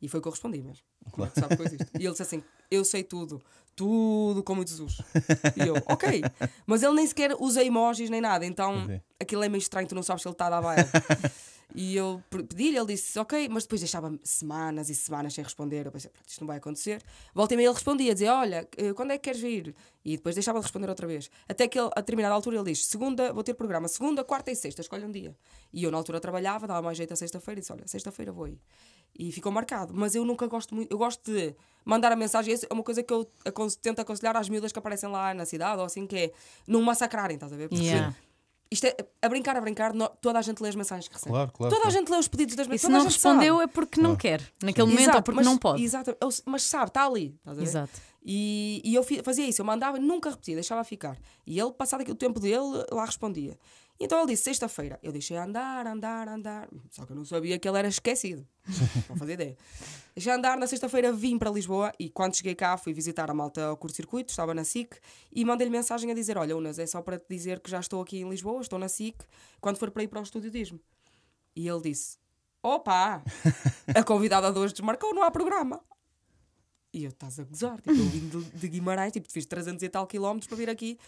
[0.00, 0.84] E foi o que eu respondi mesmo.
[1.10, 1.90] Como é que sabe que eu existo?
[1.98, 3.40] E ele disse assim: Eu sei tudo,
[3.74, 4.98] tudo como Jesus.
[5.54, 6.22] E eu, ok.
[6.66, 9.00] Mas ele nem sequer usa emojis nem nada, então Ok.
[9.20, 10.88] aquilo é meio estranho, tu não sabes se ele está a dar baile.
[11.74, 15.84] E eu pe- pedi-lhe, ele disse ok, mas depois deixava semanas e semanas sem responder.
[15.86, 17.02] Eu pensei, "Pronto, isto não vai acontecer.
[17.34, 19.74] Volta e ele respondia, dizia, olha, eh, quando é que queres vir?
[20.04, 21.28] E depois deixava de responder outra vez.
[21.48, 24.56] Até que ele, a determinada altura ele diz, segunda, vou ter programa, segunda, quarta e
[24.56, 25.36] sexta, escolhe um dia.
[25.72, 28.44] E eu na altura trabalhava, dava mais jeito a sexta-feira e disse, olha, sexta-feira vou
[28.44, 28.58] aí.
[29.18, 29.92] E ficou marcado.
[29.94, 33.02] Mas eu nunca gosto muito, eu gosto de mandar a mensagem, isso é uma coisa
[33.02, 33.28] que eu
[33.82, 36.32] tento aconselhar às miúdas que aparecem lá na cidade, ou assim, que é
[36.66, 37.68] não massacrarem, estás a ver?
[37.68, 38.16] Porque Yeah.
[38.70, 41.30] Isto é, a brincar, a brincar, no- toda a gente lê as mensagens que recebe.
[41.32, 41.98] Claro, claro, Toda a claro.
[41.98, 42.80] gente lê os pedidos das E mensagens.
[42.80, 43.64] se toda a não gente respondeu sabe.
[43.64, 45.82] é porque não quer, naquele momento, Exato, ou porque mas- não pode.
[45.84, 47.34] Exato, eu- mas sabe, está ali.
[47.38, 47.66] estás a ver?
[47.66, 47.92] Exato.
[48.28, 51.16] E, e eu fi- fazia isso, eu mandava e nunca repetia, deixava ficar.
[51.46, 52.58] E ele, passado aqui o tempo dele,
[52.90, 53.56] lá respondia.
[53.98, 54.98] Então ele disse: sexta-feira.
[55.02, 56.68] Eu deixei andar, andar, andar.
[56.90, 58.46] Só que eu não sabia que ele era esquecido.
[59.08, 59.56] não fazia ideia.
[60.14, 63.66] Deixei andar, na sexta-feira vim para Lisboa e quando cheguei cá fui visitar a malta
[63.66, 64.96] ao curto-circuito, estava na SIC
[65.32, 68.02] e mandei-lhe mensagem a dizer: Olha, Unas, é só para te dizer que já estou
[68.02, 69.16] aqui em Lisboa, estou na SIC,
[69.60, 70.80] quando for para ir para o estúdio diz-me.
[71.54, 72.18] E ele disse:
[72.62, 73.22] Opa,
[73.94, 75.80] a convidada de hoje desmarcou, não há programa.
[76.92, 77.76] E eu, estás a gozar?
[77.76, 80.98] Tipo, eu vim de, de Guimarães, tipo, fiz 300 e tal quilómetros para vir aqui.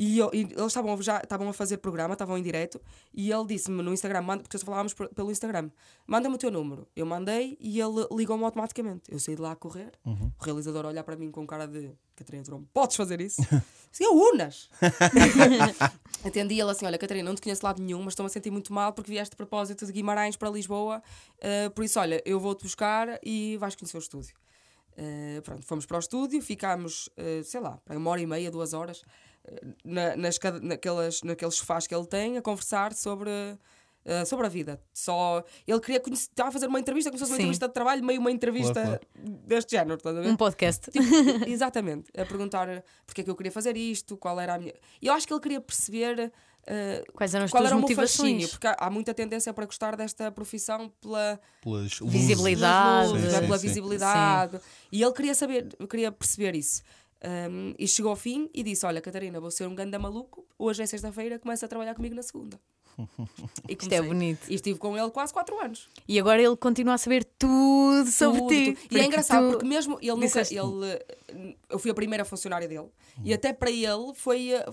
[0.00, 2.80] E, eu- e eles estavam já estavam a fazer programa, estavam em direto,
[3.12, 5.70] e ele disse-me no Instagram, manda, porque nós falávamos por- pelo Instagram,
[6.06, 6.86] manda-me o teu número.
[6.94, 9.10] Eu mandei e ele ligou-me automaticamente.
[9.10, 10.30] Eu saí de lá a correr, Uhum.
[10.40, 13.40] o realizador olhar para mim com cara de Catarina, tu não podes fazer isso.
[13.90, 14.68] Disse, eu unas!
[16.24, 18.50] Atendi ele assim: Olha, Catarina, não te conheço de lado nenhum, mas estou-me a sentir
[18.50, 21.02] muito mal porque vieste de propósito de Guimarães para Lisboa.
[21.40, 24.34] eh, por isso, olha, eu vou-te buscar e vais conhecer o estúdio.
[24.96, 28.50] Eh, pronto, fomos para o estúdio, ficámos, eh, sei lá, para uma hora e meia,
[28.50, 29.02] duas horas,
[29.84, 33.30] na, nas, naquelas, naqueles sofás que ele tem, a conversar sobre.
[34.04, 34.80] eh, sobre a vida.
[34.94, 37.42] Só ele queria conhecer, estava a fazer uma entrevista, como se fosse uma Sim.
[37.42, 39.00] entrevista de trabalho, meio uma entrevista Claro,
[39.46, 39.98] deste género?
[40.26, 40.90] Um podcast.
[40.90, 41.04] Tipo,
[41.46, 44.72] exatamente, a perguntar porque é que eu queria fazer isto, qual era a minha.
[45.02, 46.32] E eu acho que ele queria perceber
[46.66, 49.66] eh, Quais eram as qual era o meu fascínio, porque há, há muita tendência para
[49.66, 52.20] gostar desta profissão pela, Pelas luzes.
[52.20, 53.08] Visibilidade.
[53.10, 53.40] Sim, é?
[53.40, 53.68] pela sim, sim.
[53.68, 54.60] visibilidade.
[54.92, 56.82] E ele queria saber, queria perceber isso.
[57.24, 60.46] Um, e chegou ao fim e disse: Olha, Catarina, vou ser um ganda maluco.
[60.58, 62.60] Hoje é sexta-feira, começa a trabalhar comigo na segunda.
[63.68, 64.48] E Isto é bonito.
[64.50, 65.88] E estive com ele quase 4 anos.
[66.06, 68.72] E agora ele continua a saber tudo sobre Tudo, ti.
[68.74, 68.96] tudo.
[68.96, 70.40] E é engraçado porque mesmo ele nunca.
[70.40, 70.86] Ele,
[71.28, 72.88] eh, eu fui a primeira funcionária dele
[73.24, 74.52] e até para ele foi.
[74.52, 74.66] eh,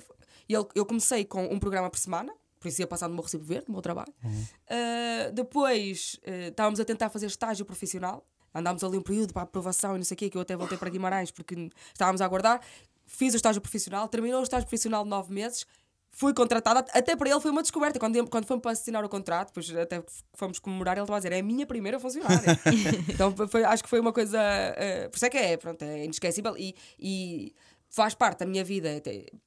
[0.50, 3.44] ele, eu comecei com um programa por semana, por isso ia passar no meu recibo
[3.44, 4.12] verde, no meu trabalho.
[4.24, 4.46] Uhum.
[4.70, 8.26] Eh, depois eh, estávamos a tentar fazer estágio profissional.
[8.56, 10.78] Andámos ali um período para aprovação e não sei o quê, que eu até voltei
[10.78, 12.62] para Guimarães porque estávamos a aguardar.
[13.06, 15.66] Fiz o estágio profissional, terminou o estágio profissional de nove meses,
[16.10, 16.80] fui contratada.
[16.94, 18.00] Até para ele foi uma descoberta.
[18.00, 20.02] Quando, quando fomos para assinar o contrato, depois até
[20.34, 22.58] fomos comemorar, ele estava a dizer: é a minha primeira funcionária.
[23.10, 24.40] então foi- acho que foi uma coisa.
[24.42, 27.54] eh, por isso é que é, pronto, é inesquecível e, e
[27.90, 28.90] faz parte da minha vida,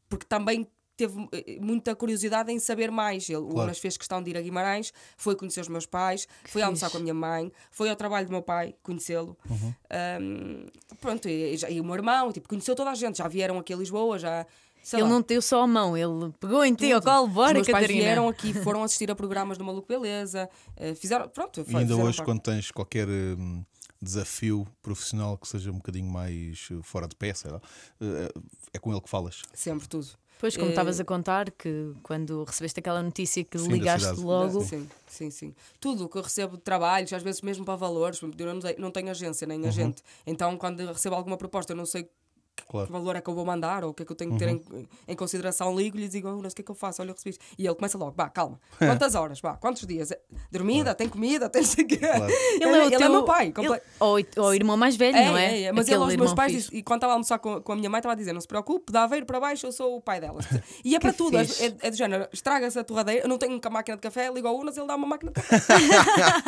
[0.09, 0.69] porque também.
[0.99, 3.29] Teve eh, muita curiosidade em saber mais.
[3.31, 3.69] Ele, O Claro.
[3.69, 6.93] Unas fez questão de ir a Guimarães, foi conhecer os meus pais, foi almoçar fixe.
[6.93, 9.37] com a minha mãe, foi ao trabalho do meu pai conhecê-lo.
[9.49, 9.75] Uhum.
[10.21, 10.67] Um,
[11.01, 13.73] pronto, e, já- e o meu irmão, tipo, conheceu toda a gente, já vieram aqui
[13.73, 14.45] a Lisboa, já.
[14.83, 17.29] sei Ele lá, não te deu só a mão, ele pegou em ti ao colo,
[17.29, 18.05] Os bora, meus pais Catarina.
[18.05, 21.95] vieram aqui, foram assistir a programas do Maluco Beleza, eh, fizeram, pronto, E foi- ainda
[21.97, 22.25] hoje, parte.
[22.27, 23.63] quando tens qualquer hum,
[24.03, 27.15] desafio profissional que seja um bocadinho mais eh, fora de
[28.01, 28.29] eh,
[28.73, 29.43] é com ele que falas.
[29.53, 30.09] Sempre tudo.
[30.39, 34.21] Pois, como Eh, estavas a contar, que quando recebeste aquela notícia que Sim, da ligaste
[34.21, 34.63] logo.
[34.63, 35.55] Sim, sim, sim.
[35.81, 38.91] Tudo o que eu recebo de trabalhos, às vezes mesmo para valores, eu não, não
[38.91, 39.69] tenho agência nem Uhum.
[39.69, 40.03] agente.
[40.27, 42.09] Então, quando recebo alguma proposta, eu não sei
[42.63, 42.89] que Claro.
[42.93, 44.49] valor é que eu vou mandar ou o que é que eu tenho que ter
[44.49, 44.63] Uhum.
[44.73, 47.01] em, em consideração, ligo-lhe e digo, oh, mas o que é que eu faço?
[47.03, 47.37] Olha, eu recebi.
[47.59, 49.41] E ele começa logo, vá, calma, quantas horas?
[49.41, 50.11] Vá, quantos dias?
[50.11, 50.19] É,
[50.51, 51.97] Dormida, tem comida, tem não sei o quê.
[51.97, 52.27] Claro.
[52.29, 53.11] Ele é, o teu...
[53.11, 53.53] meu pai.
[53.53, 55.45] comple- ele- Ou, ou o irmão mais velho, É, não é?
[55.59, 56.65] é, é, Mas Aquele ele aos meus pais, fixe.
[56.67, 58.41] disse- e quando estava a almoçar com, com a minha mãe, estava a dizer: não
[58.41, 60.39] se preocupe, da Aveiro para baixo, eu sou o pai dela.
[60.85, 63.37] E é para Que tudo, é, é, é do género: estraga-se a torradeira, eu não
[63.39, 65.75] tenho uma máquina de café, ligo ao Unas, ele dá uma máquina de café.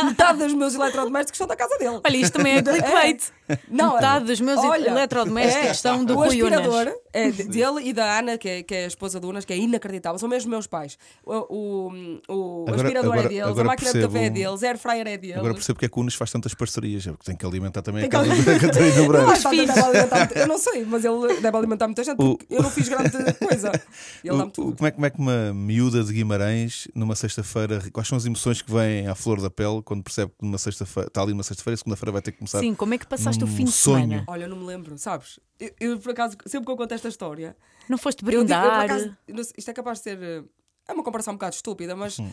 [0.05, 2.01] Metade dos meus eletrodomésticos são da casa dele.
[2.05, 3.23] Olha, isto também é clickbait.
[3.69, 6.97] Não, Metade dos meus olha, eletrodomésticos é, são do o Rui Unas.
[7.13, 9.53] É de- dele e da Ana, que é, que é a esposa do Unas, que
[9.53, 10.19] é inacreditável.
[10.19, 10.99] São mesmo meus pais.
[11.25, 11.93] O, o,
[12.29, 14.67] o Agora- aspirador agora- é deles, agora a máquina percebo- de café é deles, a
[14.69, 15.37] air fryer é deles.
[15.37, 17.83] Agora percebo porque é que o Unas faz tantas parcerias, é porque tem que alimentar
[17.83, 19.03] também Tem a que casa da Catarina
[19.51, 22.89] muita- Eu não sei, mas ele deve alimentar muita gente O- porque eu não fiz
[22.89, 23.71] grande coisa.
[24.25, 24.71] Ele O- dá-me tudo.
[24.71, 28.25] o- como, é, como é que uma miúda de Guimarães, numa sexta-feira, quais são as
[28.27, 31.43] emoções que vêm à flor da pele quando percebe que numa sexta-feira, está ali numa
[31.43, 32.61] sexta-feira e segunda-feira vai ter que começar?
[32.61, 34.03] Sim, como é que passaste o num fim de sonho.
[34.09, 34.25] semana?
[34.27, 35.39] Olha, eu não me lembro, sabes?
[35.59, 37.57] Eu, eu, por acaso, sempre que eu conto esta história,
[37.89, 38.85] Não foste eu digo, eu, brindar?
[38.85, 39.17] acaso,
[39.57, 40.23] isto é capaz de ser.
[40.23, 40.45] eh,
[40.89, 42.31] É uma comparação um bocado estúpida, mas Hum.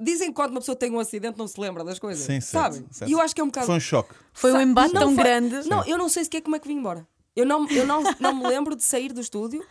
[0.00, 2.24] dizem que quando uma pessoa tem um acidente não se lembra das coisas.
[2.24, 2.86] Sim, certo, sabe?
[2.94, 3.10] certo.
[3.10, 3.66] E eu acho que é um bocado.
[3.66, 4.14] Foi um choque.
[4.32, 5.68] Foi um embate tão foi- grande.
[5.68, 7.06] Não, eu não sei sequer como é que vim embora.
[7.36, 9.64] Eu não, eu não, não me lembro de sair do estúdio.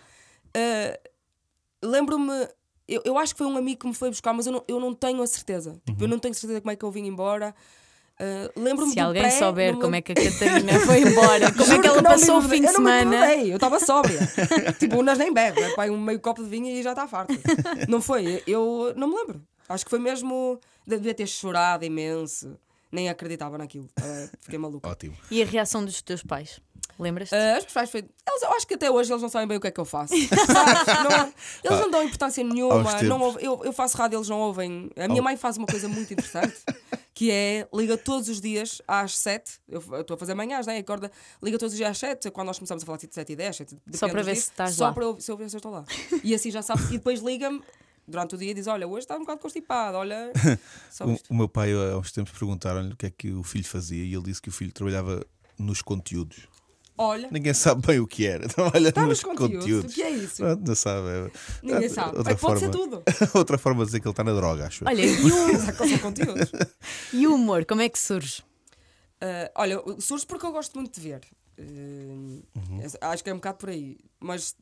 [0.53, 0.99] Eh,
[1.83, 2.47] Lembro-me.
[2.87, 4.79] Eu, eu acho que foi um amigo que me foi buscar, mas eu não, eu
[4.79, 5.81] não tenho a certeza.
[5.85, 7.55] Tipo, eu não tenho certeza como é que eu vim embora.
[8.23, 11.73] Eh, Lembro-me Se do alguém pré, souber como é que a Catarina foi embora, como
[11.73, 13.35] é que ela me passou o fim de eu não me semana.
[13.35, 14.19] eu estava sóbria.
[14.77, 15.73] tipo, unas nem bebe?
[15.75, 17.33] Pai, um meio copo de vinho e já está farto.
[17.87, 19.41] Não foi, eu não me lembro.
[19.67, 20.59] Acho que foi mesmo.
[20.85, 22.55] Devia ter chorado imenso.
[22.91, 23.87] Nem acreditava naquilo.
[23.99, 24.87] Eh, fiquei maluco.
[24.87, 25.15] Ótimo.
[25.31, 26.59] E a reação dos teus pais?
[26.99, 27.33] Lembras-te?
[27.33, 27.99] Uh, os meus pais foi.
[28.01, 29.85] Eles, eu acho que até hoje eles não sabem bem o que é que eu
[29.85, 30.13] faço.
[30.17, 30.85] Sabes?
[31.09, 33.01] Não- eles não dão importância nenhuma.
[33.03, 34.89] Não ouve- eu, eu faço rádio, eles não ouvem.
[34.95, 36.55] A minha Ao- mãe faz uma coisa muito interessante
[37.13, 39.59] que é liga todos os dias às 7.
[39.67, 40.77] Eu estou a fazer manhãs, né?
[40.77, 43.35] Acorda, liga todos os dias às 7, quando nós começamos a falar tipo 7 e
[43.35, 43.55] 10.
[43.57, 44.93] 7, Só para ver dias, se estás Só lá.
[44.93, 45.83] para eu, se eu ver se eu estou lá.
[46.23, 46.83] E assim já sabe.
[46.85, 47.61] E depois liga-me
[48.07, 50.31] durante o dia e diz: Olha, hoje está um bocado constipado, olha.
[50.89, 53.65] Só O, o meu pai, há uns tempos, perguntaram-lhe o que é que o filho
[53.65, 55.25] fazia e ele disse que o filho trabalhava
[55.59, 56.47] nos conteúdos.
[57.01, 58.47] Olha, Ninguém sabe bem o que era.
[58.49, 59.59] Trabalha está nos nos conteúdos.
[59.59, 59.91] conteúdos.
[59.91, 60.35] O que é isso?
[60.37, 61.07] Pronto, Não sabe.
[61.07, 61.31] é-
[61.63, 62.17] Ninguém sabe.
[62.17, 63.03] Outra É, pode ser forma, tudo.
[63.37, 64.85] outra forma de dizer que ele está na droga, acho.
[64.87, 66.51] Olha, e o, São conteúdos.
[67.13, 68.41] e o humor, como é que surge?
[69.23, 71.21] Uh, olha, surge porque eu gosto muito de ver.
[71.59, 72.81] Uh, Uhum.
[73.01, 73.97] Acho que é um bocado por aí.
[74.19, 74.55] Mas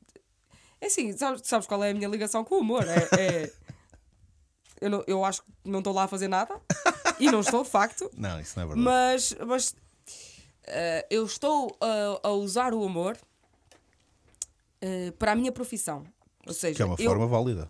[0.82, 2.86] É assim, sabes, sabes qual é a minha ligação com o humor?
[2.88, 3.08] É.
[3.22, 3.52] é-
[4.82, 6.56] eu, não- eu acho que não estou lá a fazer nada
[7.20, 8.82] e não estou de facto, Não, isso não é verdade.
[8.86, 9.76] mas, mas
[10.70, 13.18] eh, eu estou a, a usar o humor
[14.82, 16.04] eh, para a minha profissão.
[16.48, 17.70] Ou seja, Que é uma eu- forma válida.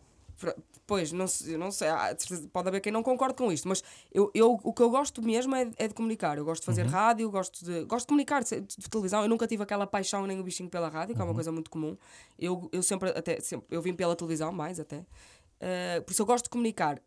[0.87, 1.25] Pois, não,
[1.59, 1.87] não sei,
[2.51, 5.53] pode haver quem não concorde com isto, mas eu, eu, o que eu gosto mesmo
[5.55, 6.35] é, é de comunicar.
[6.39, 9.21] Eu gosto de fazer rádio, gosto de, gosto de comunicar de, de televisão.
[9.21, 11.69] Eu nunca tive aquela paixão nem o bichinho pela rádio, que é uma coisa muito
[11.69, 11.95] comum.
[12.39, 15.05] Eu, eu sempre, até, sempre, eu vim pela televisão, mais até.
[15.59, 16.99] Eh, por isso eu gosto de comunicar.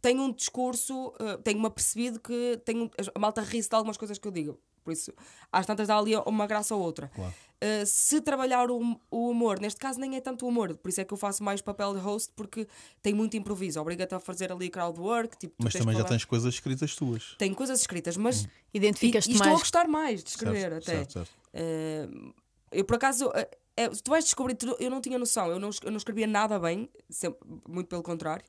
[0.00, 4.26] Tenho um discurso, eh, tenho-me apercebido que tenho, a malta ri-se de algumas coisas que
[4.26, 4.58] eu digo.
[4.84, 5.12] Por isso,
[5.50, 7.08] às tantas dá ali uma graça ou outra.
[7.14, 7.32] Claro.
[7.62, 11.00] Uh, se trabalhar o, o humor, neste caso nem é tanto o humor, por isso
[11.00, 12.66] é que eu faço mais papel de host, porque
[13.00, 15.38] tem muito improviso, obriga-te a fazer ali crowd work.
[15.38, 17.36] Tipo, Mas também já tens coisas escritas tuas.
[17.38, 18.42] Tenho coisas escritas, mas.
[18.42, 19.60] E, e Identificas-te estou a mais.
[19.60, 20.92] gostar mais de escrever Certo, até.
[20.96, 21.30] certo, certo.
[21.54, 22.34] Uh,
[22.72, 23.28] eu por acaso.
[23.28, 23.32] uh,
[23.76, 26.58] é, tu vais descobrir, tu- eu não tinha noção, eu não, eu não escrevia nada
[26.58, 28.44] bem, sempre- muito pelo contrário.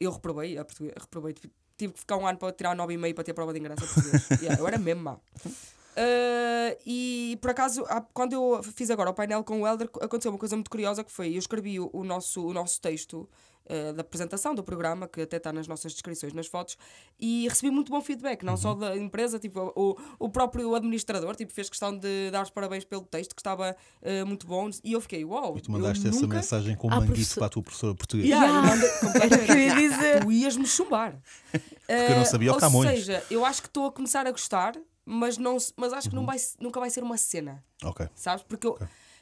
[0.00, 1.34] Eu reprovei, a português, reprovei,
[1.80, 3.82] tive que ficar um ano para tirar 9,5 para ter a prova de ingresso.
[4.40, 5.14] Yeah, eu era mesmo má.
[5.14, 10.38] Uh, e por acaso, quando eu fiz agora o painel com o Helder, aconteceu uma
[10.38, 13.28] coisa muito curiosa que foi: eu escrevi o nosso, o nosso texto
[13.70, 16.76] uh, da apresentação do programa, que até está nas nossas descrições, nas fotos,
[17.18, 21.52] e recebi muito bom feedback, não só da empresa, tipo, o, o próprio administrador tipo,
[21.52, 25.00] fez questão de dar os parabéns pelo texto, que estava uh, muito bom, e eu
[25.00, 25.56] fiquei, uau!
[25.56, 26.36] E tu mandaste essa nunca...
[26.36, 28.28] mensagem com um Ah, manguito professor- para a tua professora portuguesa.
[28.28, 30.20] Yeah, Yeah.
[30.20, 31.20] Tu ias-me chumbar.
[31.88, 32.90] eu não sabia o Ou Camões.
[32.90, 36.22] seja, eu acho que estou a começar a gostar, mas, não, mas acho que Uhum.
[36.22, 38.06] não vai, nunca vai ser uma cena, Ok.
[38.14, 38.44] sabes?
[38.48, 38.78] Porque eu.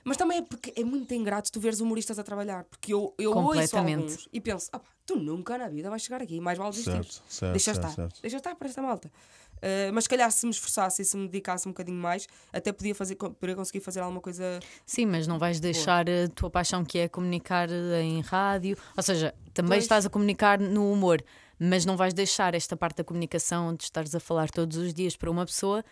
[0.08, 2.64] Mas também é porque é muito ingrato tu veres humoristas a trabalhar.
[2.64, 6.22] Porque eu, eu ouço alguns e penso, "Ah pá, tu nunca na vida vais chegar
[6.22, 6.92] aqui, mais vale desistir.
[6.92, 8.20] Certo, certo, Deixa certo, estar, certo.
[8.22, 9.10] deixa estar para esta malta.
[9.58, 12.72] Uh, mas se calhar se me esforçasse e se me dedicasse um bocadinho mais, até
[12.72, 14.60] podia, fazer, podia conseguir fazer alguma coisa.
[14.86, 18.78] Sim, mas não vais deixar a tua paixão que é comunicar em rádio.
[18.96, 19.84] Ou seja, também Pois.
[19.84, 21.22] estás a comunicar no humor,
[21.58, 25.16] mas não vais deixar esta parte da comunicação de estares a falar todos os dias
[25.16, 25.84] para uma pessoa,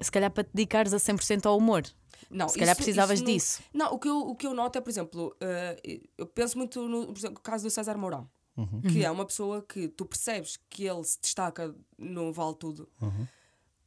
[0.00, 1.84] se calhar para te dedicares a 100% ao humor.
[2.30, 3.62] Não, Se calhar isso- precisavas isso não- disso.
[3.72, 6.86] Não, o que eu, o que eu noto é, por exemplo, uh, eu penso muito
[6.88, 8.80] no por exemplo, caso do César Mourão, Uhum.
[8.82, 13.26] que é uma pessoa que tu percebes que ele se destaca no Vale Tudo Uhum.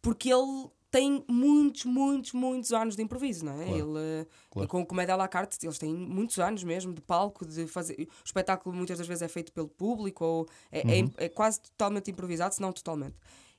[0.01, 3.65] porque ele tem muitos, muitos, muitos anos de improviso, não é?
[3.65, 3.77] Claro.
[3.77, 4.67] Ele, uh, Claro.
[4.69, 7.93] com o Comédia à la carte, eles têm muitos anos mesmo de palco, de fazer.
[8.23, 11.11] O espetáculo muitas das vezes é feito pelo público, ou é, é- Uhum.
[11.17, 13.15] é quase totalmente improvisado, se não totalmente.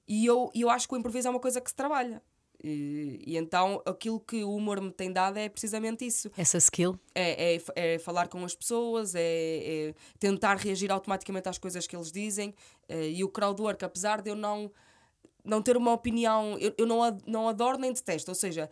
[0.08, 2.20] E eu, e eu acho que o improviso é uma coisa que se trabalha.
[2.62, 6.30] E, e então aquilo que o humor me tem dado é precisamente isso.
[6.36, 6.98] Essa skill.
[7.14, 7.62] É, é,
[7.94, 12.54] é falar com as pessoas, é, é tentar reagir automaticamente às coisas que eles dizem.
[12.88, 14.70] eh, e o crowdwork, apesar de eu não,
[15.44, 18.30] não ter uma opinião, eu, eu não, não adoro nem detesto.
[18.30, 18.68] Ou seja,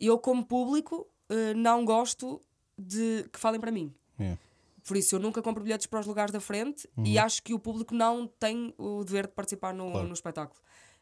[0.00, 2.40] eu, como público, eh, não gosto
[2.76, 3.94] de que falem para mim.
[4.18, 4.38] Yeah.
[4.84, 7.58] Por isso, eu nunca compro bilhetes para os lugares da frente e acho que o
[7.58, 10.06] público não tem o dever de participar no, Claro.
[10.08, 10.58] no espetáculo.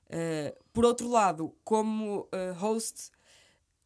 [0.09, 3.11] Eh, por outro lado, como eh, host,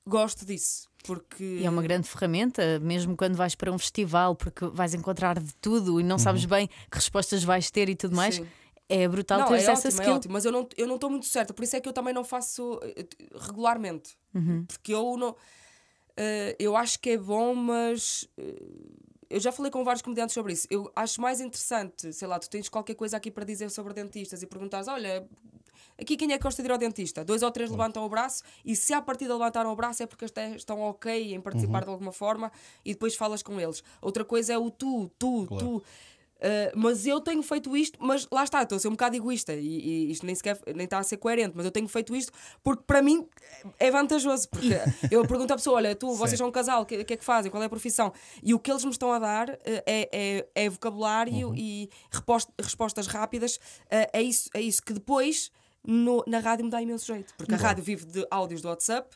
[0.06, 0.88] gosto disso.
[1.04, 5.40] Porque E é uma grande ferramenta, mesmo quando vais para um festival, porque vais encontrar
[5.40, 8.35] de tudo e não sabes bem que respostas vais ter e tudo mais.
[8.37, 8.46] Sim.
[8.87, 10.16] É brutal teres é essa ótimo, é skill.
[10.16, 12.12] ótimo, mas eu não eu não estou muito certa, por isso é que eu também
[12.12, 13.06] não faço eh,
[13.38, 14.64] regularmente, Uhum.
[14.66, 15.37] porque eu não
[16.16, 18.61] eh, eu acho que é bom, mas eh,
[19.30, 20.66] eu já falei com vários comediantes sobre isso.
[20.68, 24.42] Eu acho mais interessante, sei lá, tu tens qualquer coisa aqui para dizer sobre dentistas
[24.42, 25.24] e perguntares, olha,
[25.98, 27.24] aqui quem é que gosta de ir ao dentista?
[27.24, 30.24] Dois ou três levantam o braço e se à partida levantaram o braço é porque
[30.56, 32.50] estão ok em participar de alguma forma
[32.84, 33.84] e depois falas com eles.
[34.02, 35.64] Outra coisa é o tu, tu, Claro.
[35.64, 35.82] tu.
[36.40, 39.53] Uh, mas eu tenho feito isto, mas lá está, estou a ser um bocado egoísta
[39.55, 42.33] e, e isto nem sequer nem está a ser coerente, mas eu tenho feito isto
[42.62, 43.29] porque para mim
[43.79, 44.48] é vantajoso.
[44.48, 44.68] Porque
[45.11, 46.37] eu pergunto à pessoa: olha, tu, vocês Sim.
[46.38, 47.50] são um casal, o que, que é que fazem?
[47.50, 48.12] Qual é a profissão?
[48.42, 52.50] E o que eles me estão a dar uh, é, é, é vocabulário e repost-
[52.59, 53.57] respostas rápidas.
[53.57, 55.50] Uh, é, isso, é isso que depois
[55.85, 59.14] no- na rádio me dá imenso jeito, porque a rádio vive de áudios do WhatsApp.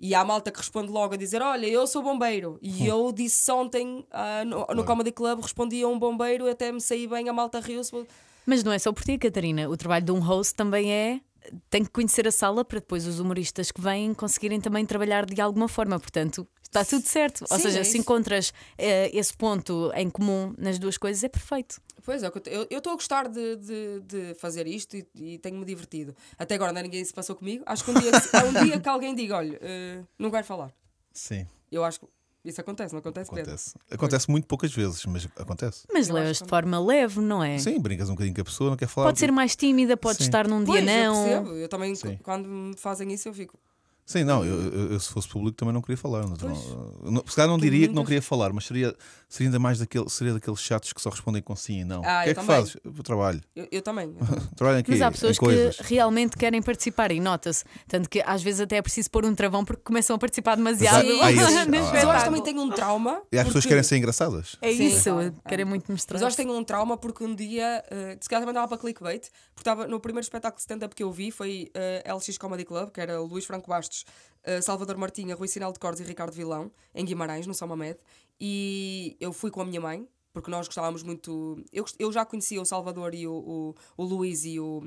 [0.00, 2.58] E há a malta que responde logo a dizer: Olha, eu sou bombeiro.
[2.60, 6.80] E eu disse ontem ah, no, no Comedy Club, respondi a um bombeiro, até me
[6.80, 8.06] saí bem, a malta riu-se.
[8.46, 9.68] Mas não é só por ti, Catarina.
[9.68, 11.20] O trabalho de um host também é.
[11.68, 15.40] Tem que conhecer a sala para depois os humoristas que vêm conseguirem também trabalhar de
[15.42, 16.00] alguma forma.
[16.00, 16.46] Portanto,
[16.80, 17.44] está tudo certo.
[17.50, 21.28] Ou Sim, seja, é se encontras eh, esse ponto em comum nas duas coisas, é
[21.28, 21.80] perfeito.
[22.04, 25.38] Pois é, eu eu eu estou a gostar de, de, de fazer isto e, e
[25.38, 26.14] tenho-me divertido.
[26.38, 27.62] Até agora ainda ninguém se passou comigo.
[27.66, 30.72] Acho que um dia, há um dia que alguém diga: Olha, eh, não quero falar.
[31.12, 32.06] Sim, Eu acho que
[32.44, 33.44] isso acontece, não acontece, Pedro?
[33.44, 33.74] acontece.
[33.90, 35.86] Acontece muito poucas vezes, mas acontece.
[35.92, 37.56] Mas Eu levas de forma leve, não é?
[37.58, 39.06] Sim, brincas um bocadinho com a pessoa, não quer falar.
[39.06, 40.24] Pode ser mais tímida, pode Sim.
[40.24, 41.22] estar num dia Pois, eu não.
[41.24, 41.50] percebo.
[41.56, 42.18] Eu também, Sim.
[42.22, 43.58] quando me fazem isso, eu fico.
[44.06, 46.26] Sim, não, eu, eu- eu se fosse público também não queria falar.
[46.26, 48.94] Não, não, não, se calhar não diria que não queria falar, mas seria,
[49.28, 52.02] seria ainda mais daquele, seria daqueles chatos que só respondem com sim e não.
[52.04, 52.56] Ah, o que eu é que também.
[52.56, 52.76] fazes?
[52.84, 53.40] Eu trabalho.
[53.56, 54.14] Eu, eu também.
[54.56, 57.64] Trabalho aqui Mas há pessoas que realmente querem participar e nota-se.
[57.88, 61.02] Tanto que às vezes até é preciso pôr um travão porque começam a participar demasiado.
[61.08, 63.22] Mas há- há esses- no ah, Mas eu acho que também tenho um trauma.
[63.32, 64.56] E há pessoas querem ser engraçadas.
[64.60, 65.10] É isso,
[65.48, 66.16] querem muito mostrar.
[66.16, 68.68] Mas eu acho que tenho um trauma porque um dia, uh, se calhar também dava
[68.68, 71.70] para clickbait, porque estava no primeiro espetáculo de stand-up que eu vi foi
[72.06, 75.72] uh, LX Comedy Club, que era o Luís Franco Bastos, uh, Salvador Martinha, Rui Sinal
[75.72, 77.98] de Cordes e Ricardo Vilão, em Guimarães, no São Mamed.
[78.40, 81.62] E eu fui com a minha mãe, porque nós gostávamos muito.
[81.72, 84.82] Eu, eu já conhecia o Salvador e o, o, o Luís e o,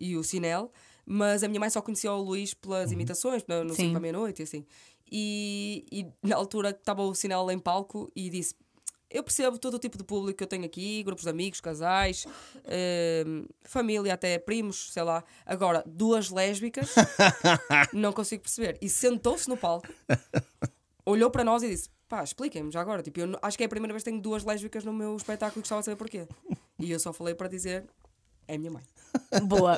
[0.00, 0.72] e o Sinel,
[1.04, 3.88] mas a minha mãe só conhecia o Luís pelas imitações, no, no Sim.
[3.88, 4.64] 5 à meia-noite e assim.
[5.12, 8.54] E, e na altura estava o Sinel em palco e disse:
[9.10, 12.26] eu percebo todo o tipo de público que eu tenho aqui, grupos de amigos, casais,
[13.26, 15.24] hum, família, até primos, sei lá.
[15.44, 16.94] Agora, duas lésbicas,
[17.92, 18.78] não consigo perceber.
[18.80, 19.88] E sentou-se no palco,
[21.04, 23.02] olhou para nós e disse: pá, expliquem-me já agora.
[23.02, 25.60] Tipo, eu acho que é a primeira vez que tenho duas lésbicas no meu espetáculo
[25.60, 26.26] e gostava de saber porquê.
[26.78, 27.86] E eu só falei para dizer:
[28.46, 28.82] é a minha mãe.
[29.44, 29.76] Boa.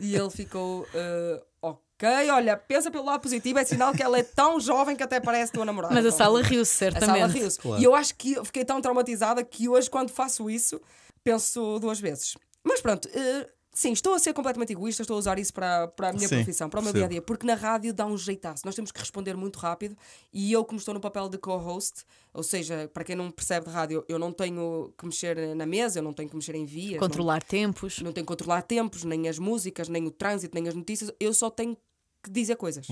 [0.00, 1.85] E ele ficou: "Ah, ok,
[2.30, 5.52] olha, pensa pelo lado positivo, é sinal que ela é tão jovem que até parece
[5.52, 5.94] tua namorada.
[5.94, 7.18] Mas a sala riu-se, a certamente.
[7.20, 7.58] sala riu-se.
[7.78, 10.80] E eu acho que fiquei tão traumatizada que hoje, quando faço isso,
[11.24, 12.36] penso duas vezes.
[12.62, 13.48] Mas pronto, eh,
[13.78, 16.36] sim, estou a ser completamente egoísta, estou a usar isso para, para a minha Sim,
[16.36, 17.08] profissão, para o meu percebo.
[17.10, 18.62] dia a dia, porque na rádio dá um jeitaço.
[18.64, 19.94] Nós temos que responder muito rápido
[20.32, 23.72] e eu, como estou no papel de co-host, ou seja, para quem não percebe de
[23.72, 26.94] rádio, eu não tenho que mexer na mesa, eu não tenho que mexer em vias.
[26.94, 27.98] não- Controlar tempos.
[28.00, 31.34] não tenho que controlar tempos, nem as músicas, nem o trânsito, nem as notícias, eu
[31.34, 31.76] só tenho
[32.22, 32.88] que dizer coisas.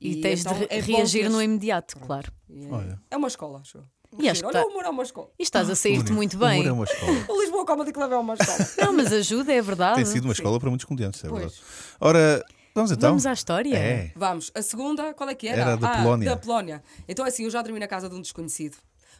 [0.00, 2.30] E, tens então de é reagir no imediato, claro.
[2.50, 3.00] É- Olha.
[3.10, 3.78] É uma escola, acho.
[4.18, 5.30] E acho que Olha, tá- o humor é uma escola.
[5.38, 6.60] E estás a sair-te muito bem.
[6.60, 7.12] Humor é uma escola.
[7.28, 8.68] O Lisboa Comedy Club é uma escola.
[8.86, 9.96] Não, mas ajuda, é verdade.
[9.96, 11.40] Tem sido uma escola para muitos comediantes, é Pois.
[11.40, 11.62] verdade.
[12.00, 12.44] Ora,
[12.74, 13.10] vamos então.
[13.10, 13.76] Vamos à história.
[13.76, 14.12] É.
[14.16, 15.62] Vamos, a segunda, qual é que era?
[15.62, 16.30] Era da ah, Polónia.
[16.30, 16.82] Da Polónia.
[17.08, 18.76] Então é assim, eu já dormi na casa de um desconhecido,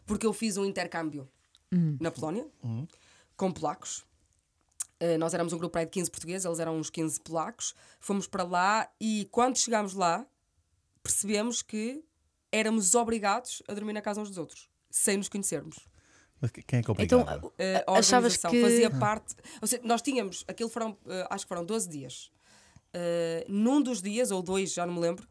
[0.07, 1.29] porque eu fiz um intercâmbio
[2.01, 2.47] na Polónia,
[3.37, 4.05] com polacos.
[5.03, 7.75] Uh, nós éramos um grupo aí de 15 portugueses, eles eram uns 15 polacos.
[8.01, 10.25] Fomos para lá e quando chegámos lá,
[11.03, 12.03] percebemos que
[12.51, 15.77] éramos obrigados a dormir na casa uns dos outros, sem nos conhecermos.
[16.41, 17.53] Mas quem é que Então, obrigava?
[17.59, 18.63] Eh, a achavas organização que.
[18.63, 19.35] fazia parte.
[19.61, 22.31] Ou seja, nós tínhamos, aquilo foram, eh, acho que foram 12 dias.
[22.93, 25.27] Eh, num dos dias, ou dois, já não me lembro,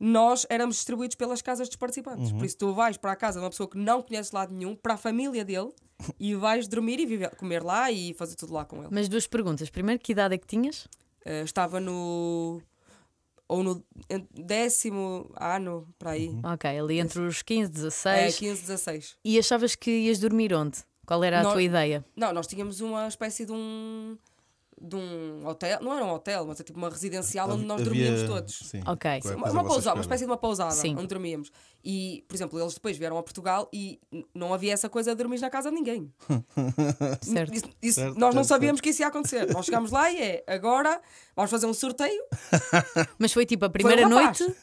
[0.00, 2.30] nós éramos distribuídos pelas casas dos participantes.
[2.30, 2.38] Uhum.
[2.38, 4.74] Por isso, tu vais para a casa de uma pessoa que não conheces lado nenhum,
[4.74, 5.72] para a família dele,
[6.18, 8.88] e vais dormir e viver, comer lá e fazer tudo lá com ele.
[8.90, 9.70] Mas duas perguntas.
[9.70, 10.88] Primeiro, que idade é que tinhas?
[11.24, 12.62] Eh, estava no.
[13.48, 13.82] Ou no
[14.34, 16.28] décimo ano, para aí.
[16.28, 16.40] Uhum.
[16.44, 18.38] Ok, ali entre os 15 e É, 16.
[18.38, 19.16] 15, 16.
[19.24, 20.78] E achavas que ias dormir onde?
[21.06, 22.04] Qual era a Nós- tua ideia?
[22.14, 24.16] Não, nós tínhamos uma espécie de um.
[24.80, 25.80] de um hotel.
[25.82, 28.54] Não era um hotel, mas é tipo uma residencial onde nós Havia- dormíamos todos.
[28.70, 28.80] Sim.
[28.86, 29.10] Ok.
[29.34, 30.94] Uma, uma pousada, uma espécie de uma pousada Sim.
[30.96, 31.50] onde dormíamos.
[31.84, 34.00] E, por exemplo, eles depois vieram a Portugal e
[34.34, 36.12] não havia essa coisa de dormir na casa de ninguém.
[37.22, 37.54] Certo.
[37.54, 39.52] Isso- isso- Certo, nós não certo, sabíamos que isso ia acontecer.
[39.52, 41.00] Nós chegámos lá e é agora
[41.36, 42.22] vamos fazer um sorteio.
[43.18, 44.40] Mas foi tipo a primeira um rapaz.
[44.40, 44.56] noite?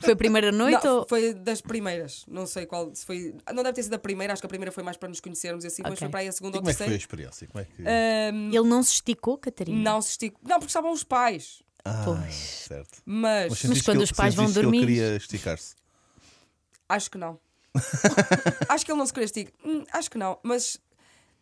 [0.00, 1.06] Foi a primeira noite não, ou.
[1.08, 2.24] Foi das primeiras.
[2.28, 2.94] Não sei qual.
[2.94, 5.08] Se foi, não deve ter sido a primeira, acho que a primeira foi mais para
[5.08, 5.98] nos conhecermos e assim, mas Ok.
[6.00, 7.02] foi para aí a E segunda ou como é que foi a terceira.
[7.02, 7.48] experiência?
[7.48, 7.82] Como é que...
[7.82, 9.78] Ahm, Ele não se esticou, Catarina?
[9.90, 10.40] não se esticou.
[10.44, 11.62] Não, porque estavam os pais.
[11.84, 12.34] Ah, Pois.
[12.34, 13.00] certo.
[13.04, 15.74] Mas, sentiste quando que os pais vão sentiste que dormir- Ele queria esticar-se.
[16.88, 17.38] Acho que não.
[18.68, 19.52] acho que ele não se esticar.
[19.64, 20.78] Hum, acho que não, mas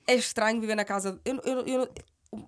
[0.06, 1.20] é estranho viver na casa.
[1.24, 1.88] Eu, eu, eu-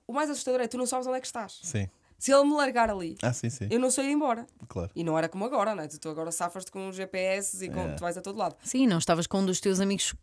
[0.06, 1.58] o- mais assustador é que tu não sabes onde é que estás.
[1.62, 1.88] Sim.
[2.18, 3.66] Se ele me largar ali, Ah, sim, sim.
[3.68, 4.46] eu não sei ir embora.
[4.68, 4.88] Claro.
[4.94, 5.88] E não era como agora, não é?
[5.88, 7.94] Tu, agora safas-te com GPS e com, É.
[7.94, 8.54] tu vais a todo lado.
[8.62, 10.14] Sim, não estavas com um dos teus amigos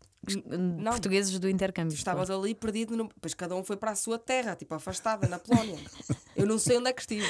[0.48, 0.94] não.
[0.94, 1.94] portugueses do intercâmbio.
[1.94, 3.10] Estavas ali perdido, no...
[3.20, 5.78] pois cada um foi para a sua terra, tipo afastada, na Polónia.
[6.38, 7.28] eu não sei onde é que estive.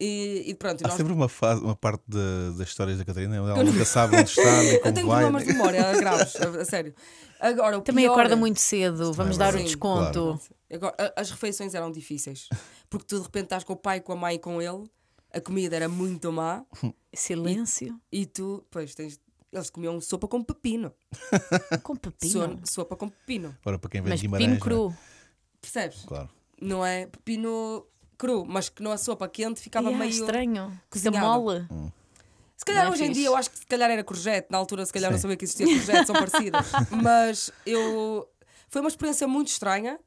[0.00, 0.96] E, e pronto, Há nós...
[0.96, 4.30] sempre uma, fase, uma parte da- das histórias da Catarina onde ela nunca sabe onde
[4.30, 5.22] está, nem eu como tenho vai.
[5.24, 6.94] problemas de memória graves, a, a sério.
[7.40, 9.64] Agora, o Também pior- acorda muito cedo, vamos é dar o verdade.
[9.64, 10.12] desconto.
[10.12, 10.40] Claro.
[10.72, 12.48] Agora, as refeições eram difíceis.
[12.90, 14.84] Porque tu de repente estás com o pai, com a mãe e com ele,
[15.32, 16.64] a comida era muito má
[17.14, 17.98] Silêncio.
[18.12, 19.20] e tu, pois, tens.
[19.50, 20.92] Eles comiam sopa com pepino.
[21.82, 22.60] Com pepino.
[22.64, 23.56] So- sopa com pepino.
[23.64, 24.58] Ora, para quem vem Mas de Guimarães.
[24.58, 24.90] pepino não é?
[24.90, 24.98] cru.
[25.60, 26.02] Percebes?
[26.04, 26.28] Claro.
[26.60, 27.86] Não é pepino
[28.18, 30.10] cru, mas que na sopa quente ficava é meio.
[30.10, 30.78] estranho.
[30.90, 31.26] Cozinhado.
[31.40, 31.66] mole.
[32.56, 34.58] Se calhar Não é hoje em dia eu acho que se calhar era courgette, na
[34.58, 35.22] altura se calhar não Sim.
[35.22, 36.66] sabia que existia courgette, são parecidas.
[36.90, 38.28] Mas eu.
[38.68, 39.98] Foi uma experiência muito estranha.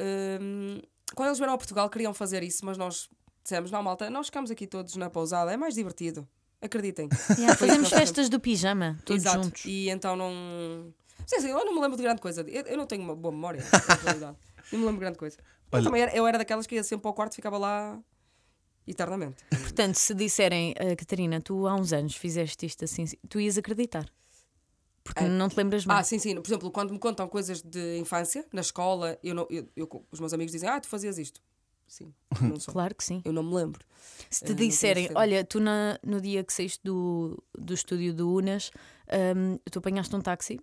[0.00, 0.80] Hum,
[1.14, 3.08] quando eles vieram a Portugal queriam fazer isso, mas nós
[3.42, 6.28] dissemos: não, malta, nós ficamos aqui todos na pousada, é mais divertido.
[6.60, 7.08] Acreditem.
[7.30, 9.44] Yeah, fazemos festas do pijama, todos Exato.
[9.44, 9.64] juntos.
[9.64, 10.92] E então não.
[11.26, 12.42] Sim, sim, eu não me lembro de grande coisa.
[12.42, 14.36] Eu, eu não tenho uma boa memória, na realidade.
[14.72, 15.38] Não me lembro de grande coisa.
[15.70, 17.98] Eu, Olha- também era, eu era daquelas que ia sempre ao quarto e ficava lá
[18.86, 19.44] eternamente.
[19.50, 24.10] Portanto, se disserem, "Ah, Catarina, tu há uns anos fizeste isto assim, tu ias acreditar.
[25.04, 25.28] Porque É.
[25.28, 25.96] não te lembras bem.
[25.96, 26.34] Ah, sim, sim.
[26.34, 30.20] Por exemplo, quando me contam coisas de infância, na escola, eu não, eu, eu- os
[30.20, 31.40] meus amigos dizem, ah, tu fazias isto.
[31.86, 32.12] Sim,
[32.42, 32.72] não sou.
[32.72, 33.22] Claro que sim.
[33.24, 33.82] Eu não me lembro.
[34.28, 38.12] Se Eh, te tenho disserem, olha, tu na- no dia que saíste do, do estúdio
[38.12, 38.70] do Unas,
[39.34, 40.60] hum, tu apanhaste um táxi,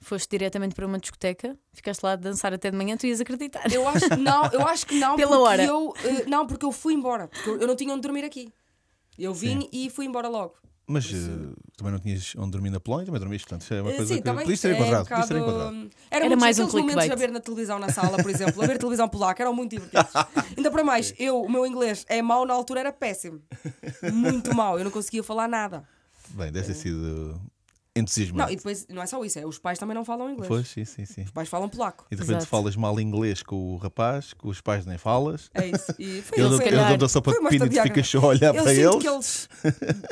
[0.00, 3.70] foste diretamente para uma discoteca, ficaste lá a dançar até de manhã, tu ias acreditar.
[3.72, 5.64] Eu acho, não, eu acho que não, Pela porque hora.
[5.64, 8.52] eu eh, não, porque eu fui embora, porque eu, não tinha onde dormir aqui.
[9.18, 10.54] Eu vim e fui embora logo.
[10.90, 11.16] Mas eh,
[11.76, 14.14] também não tinhas onde dormir na Polónia, também dormiste, portanto, isso é uma Eh, coisa
[14.14, 15.06] sim, que também podias ter é um encontrado.
[15.08, 15.90] podias ter bocado- encontrado.
[16.10, 17.12] Era, Era mais um aqueles momentos clickbait.
[17.12, 20.06] a ver na televisão na sala, por exemplo, a ver televisão polaca eram muito divertidos.
[20.56, 23.42] Ainda para mais, eu, o meu inglês é mau, na altura era péssimo.
[24.12, 25.86] Muito mau, eu não conseguia falar nada.
[26.30, 27.38] Bem, deve ter sido
[27.98, 28.38] entusiasmante.
[28.46, 30.48] Não, e depois não é só isso, é os pais também não falam inglês.
[30.48, 31.22] Pois, sim, sim, sim.
[31.22, 32.04] Os pais falam polaco.
[32.10, 32.46] E de repente Exato.
[32.50, 35.50] falas mal inglês com o rapaz, com os pais nem falas.
[35.54, 35.94] É isso.
[35.98, 38.54] E foi, Ele ele dá-te a sopa de pino e tu ficas só a olhar
[38.54, 39.02] Eu para sinto eles.
[39.02, 39.48] que eles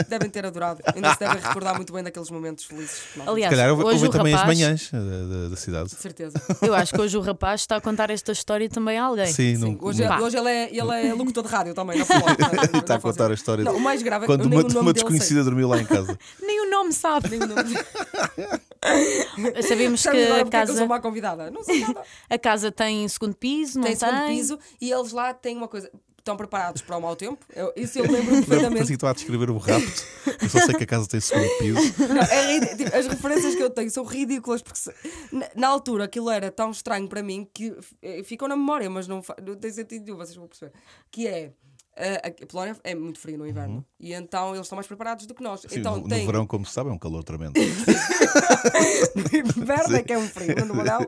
[0.09, 0.81] devem ter adorado.
[0.95, 3.01] Ainda se devem recordar muito bem daqueles momentos felizes.
[3.15, 5.49] que Aliás, Se calhar houve, hoje houve o também rapaz, as manhãs eh, da, da-
[5.51, 5.89] da cidade.
[5.91, 6.41] De certeza.
[6.63, 9.27] eu acho que hoje o rapaz está a contar esta história também a alguém.
[9.27, 10.21] Sim, Sim, não, hoje, Pá.
[10.21, 11.99] hoje ele, é, ele é locutor de rádio também,
[12.81, 14.93] está a contar a história Não, o mais grave é que quando eu uma, uma
[14.93, 16.19] desconhecida dormiu lá em casa.
[16.41, 17.29] Nem o nome sabe.
[17.29, 17.76] Nem o nome-
[19.67, 21.51] Sabemos Sabe que a é que eu sou casa, má convidada?
[21.51, 22.03] Não sei nada.
[22.31, 24.09] a casa tem segundo piso, não Tem tem?
[24.09, 25.91] segundo piso e eles lá têm uma coisa.
[26.19, 27.39] Estão preparados para o mau tempo?
[27.55, 28.69] Eu, isso eu lembro que perfeitamente.
[28.71, 30.03] parecia que estava a descrever o rapto.
[30.43, 31.95] Eu só sei que a casa tem segundo piso.
[32.13, 34.93] Não, é tipo, as referências que eu tenho são ridículas porque se-
[35.31, 37.73] na, na altura aquilo era tão estranho para mim que
[38.03, 40.73] eh, ficou na memória, mas não, não tem sentido nenhum, vocês vão perceber.
[41.13, 41.53] Que é.
[41.97, 45.27] Eh, a a Polónia é muito frio no inverno e então eles estão mais preparados
[45.27, 45.65] do que nós.
[45.65, 45.71] Uhum.
[45.71, 47.55] Sim, então no, tem no verão, como se sabe, é um calor tremendo.
[49.15, 51.01] no inverno é que é um frio, no verão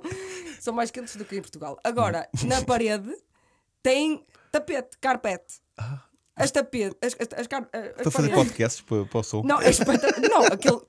[0.60, 1.78] são mais quentes do que em Portugal.
[1.84, 3.14] Agora, na parede
[3.82, 5.60] tem tapete, carpete.
[6.34, 9.42] As tapetes, as, as, as, car- as Para fazer podcasts para, para o som.
[9.44, 9.70] Não, é.
[10.28, 10.80] Não, aquele.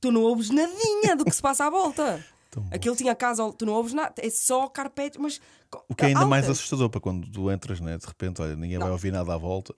[0.00, 2.24] Tu não ouves nadinha do que se passa à volta.
[2.72, 5.40] Aquilo tinha casa, tu não ouves nada, é só carpete, mas.
[5.88, 7.98] O que é ainda mais assustador para quando tu entras, né?
[7.98, 9.74] de repente, olha, ninguém vai ouvir nada à volta.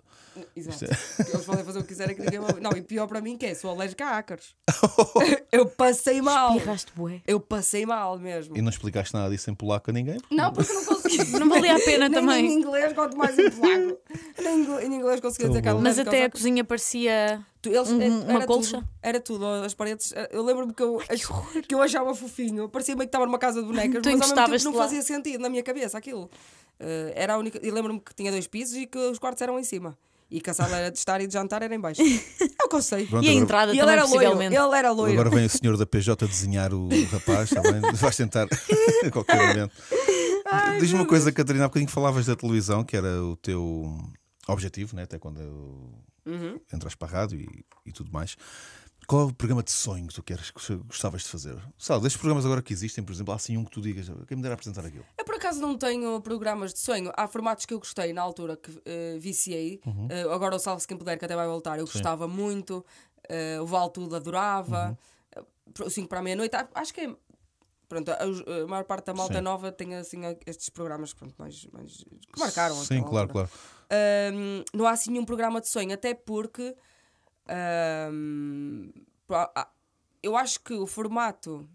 [0.55, 0.85] Exato.
[0.85, 0.89] é-
[1.35, 2.61] Eles podem fazer o que quiserem que ninguém vai ouvir.
[2.63, 4.55] Não, e pior para mim que é, sou alérgica a ácaros.
[5.51, 6.53] eu passei mal.
[6.95, 7.21] Bué.
[7.27, 8.57] Eu passei mal mesmo.
[8.57, 10.21] E não explicaste nada disso em polaco a ninguém?
[10.21, 11.31] porque Não, porque não consegui.
[11.41, 12.47] Não valia a pena Nem também.
[12.47, 13.99] em inglês, quanto mais em polaco.
[14.41, 17.45] Nem em inglês- em inglês consegui dizer que Mas até a cozinha parecia.
[17.63, 18.77] Tu- Eles, Um- era- uma era colcha?
[18.79, 20.15] Tudo, era tudo, as paredes.
[20.31, 22.69] Eu lembro-me que eu, ach- que eu achava fofinho.
[22.69, 24.85] Parecia-me que estava numa casa de bonecas, Tu mas ao mesmo tempo não lá.
[24.85, 26.31] fazia sentido na minha cabeça aquilo.
[26.79, 27.59] Eh, era a única.
[27.63, 29.97] E lembro-me que tinha dois pisos e que os quartos eram em cima.
[30.31, 32.01] E que a sala era de estar e de jantar era em baixo.
[32.61, 33.07] É o que eu sei.
[33.07, 34.15] Pronto, E a agora- entrada E ele também, era loiro.
[34.21, 34.55] possivelmente.
[34.57, 35.13] Ele era loiro.
[35.21, 37.81] Agora vem o senhor da PJ desenhar o rapaz, está bem?
[37.95, 38.47] Vais tentar
[39.05, 39.73] a qualquer momento.
[40.79, 43.93] Diz-me uma coisa, Catarina, há bocadinho falavas da televisão, que era o teu
[44.49, 45.03] objetivo, né?
[45.03, 45.41] até quando
[46.27, 46.61] Uhum.
[46.73, 48.37] entras para a rádio e, e tudo mais.
[49.07, 51.57] Qual é o programa de sonho que tu queres, que gostavas de fazer?
[51.77, 54.37] Sabe, destes programas agora que existem, por exemplo, há assim um que tu digas, quem
[54.37, 55.05] me dera apresentar aquilo?
[55.19, 57.11] Eu por acaso não tenho programas de sonho.
[57.17, 59.81] Há formatos que eu gostei na altura que eh, viciei.
[59.85, 60.07] Uhum.
[60.11, 62.85] Eh, agora o Salve-se Quem Puder, que até vai voltar, eu gostava muito.
[63.29, 64.97] Eh, o Vale Tudo adorava.
[65.37, 65.43] Uhum.
[65.83, 66.55] Uh, o 5 para a meia-noite.
[66.55, 67.17] a- Acho que é.
[67.89, 69.41] Pronto, a, maior parte da malta Sim.
[69.41, 72.77] nova tem assim estes programas pronto, mais, mais que marcaram.
[72.77, 73.49] Sim, claro, altura.
[73.49, 73.51] claro.
[73.91, 76.77] Ahm, não há assim nenhum programa de sonho, até porque
[79.27, 79.69] pá, ah,
[80.23, 81.69] eu acho que o formato.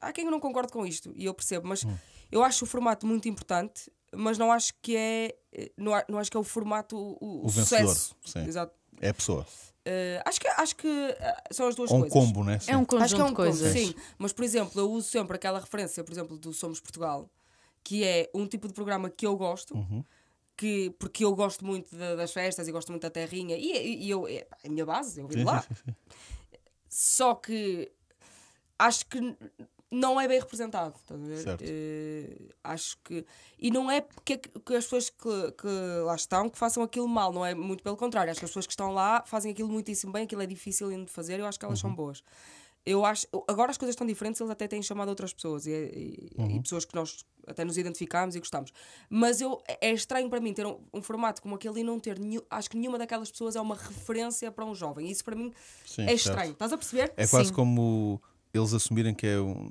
[0.00, 1.96] Há quem não concorde com isto, e eu percebo, mas Hum.
[2.30, 5.34] eu acho o formato muito importante, mas não acho que é.
[5.76, 8.16] Não, não acho que é o formato o, o O vencedor, sucesso.
[8.24, 8.40] sim.
[8.46, 8.74] Exato.
[9.00, 9.46] É a pessoa.
[9.86, 12.12] Ah, acho que, acho que ah, são as duas um coisas.
[12.12, 12.58] combo, né?
[12.58, 12.72] Sim.
[12.72, 13.72] É um Acho que é um de coisas.
[13.72, 13.94] combo, sim.
[14.18, 17.28] Mas, por exemplo, eu uso sempre aquela referência, por exemplo, do Somos Portugal,
[17.82, 20.04] que é um tipo de programa que eu gosto, Uhum.
[20.56, 24.10] Que, porque eu gosto muito da- das festas e gosto muito da terrinha, e, e-
[24.10, 25.62] eu, é a minha base, eu vivo Sim, lá.
[25.62, 25.94] sim, sim, sim.
[26.88, 27.90] Só que
[28.78, 29.36] acho que
[29.90, 30.94] não é bem representado.
[31.60, 33.24] Eh, acho que.
[33.58, 35.66] E não é porque que as pessoas que, que
[36.04, 38.30] lá estão que façam aquilo mal, não é muito pelo contrário.
[38.30, 41.10] Acho que as pessoas que estão lá fazem aquilo muitíssimo bem, aquilo é difícil de
[41.10, 41.88] fazer, eu acho que elas Uhum.
[41.90, 42.22] são boas.
[42.86, 46.30] Eu acho, agora as coisas estão diferentes, eles até têm chamado outras pessoas e, e-
[46.38, 46.50] Uhum.
[46.56, 48.72] e pessoas que nós até nos identificamos e gostamos.
[49.10, 52.16] Mas eu, é estranho para mim ter um, um formato como aquele e não ter
[52.18, 55.10] nenhum, acho que nenhuma daquelas pessoas é uma referência para um jovem.
[55.10, 55.52] Isso para mim
[55.84, 56.16] Sim, é certo.
[56.18, 56.52] estranho.
[56.52, 57.12] Estás a perceber?
[57.16, 57.54] É quase Sim.
[57.54, 58.22] como
[58.54, 59.68] eles assumirem que é um,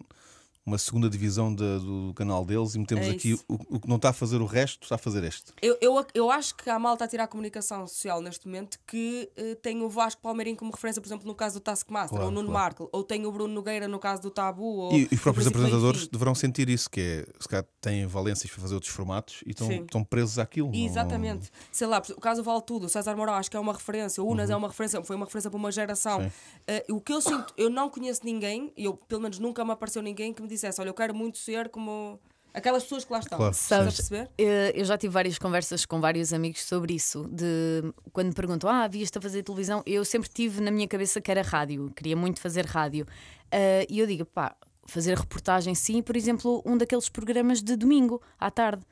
[0.65, 3.97] uma segunda divisão da- do canal deles e metemos É aqui o, o que não
[3.97, 5.53] está a fazer o resto, está a fazer este.
[5.61, 9.29] Eu, eu, eu acho que há malta a tirar a comunicação social neste momento que
[9.37, 12.31] eh, tem o Vasco Palmeirinho como referência, por exemplo, no caso do Taskmaster, Claro, ou
[12.31, 12.63] o Nuno claro.
[12.63, 14.63] Markle, ou tem o Bruno Nogueira no caso do Tabu.
[14.63, 16.09] Ou E, os próprios apresentadores enfim.
[16.11, 19.71] deverão sentir isso, que é, se calhar têm valências para fazer outros formatos e estão,
[19.71, 20.71] estão presos àquilo.
[20.71, 21.51] não- Exatamente.
[21.71, 24.27] Sei lá, o caso Vale Tudo, o César Mourão acho que é uma referência, o
[24.27, 24.55] Unas Uhum.
[24.55, 26.31] é uma referência, foi uma referência para uma geração.
[26.67, 30.01] Eh, o que eu sinto, eu não conheço ninguém, eu pelo menos nunca me apareceu
[30.01, 32.19] ninguém que me dissesse: Olha, eu quero muito ser como
[32.53, 33.37] aquelas pessoas que lá estão.
[33.37, 34.29] Claro, Sabes, perceber?
[34.37, 37.27] eh, eu já tive várias conversas com vários amigos sobre isso.
[37.29, 41.19] De quando me perguntam, ah, vias-te a fazer televisão, eu sempre tive na minha cabeça
[41.21, 43.05] que era rádio, queria muito fazer rádio.
[43.51, 48.21] Eh, e eu digo, pá, fazer reportagem sim, por exemplo, um daqueles programas de domingo
[48.39, 48.83] à tarde.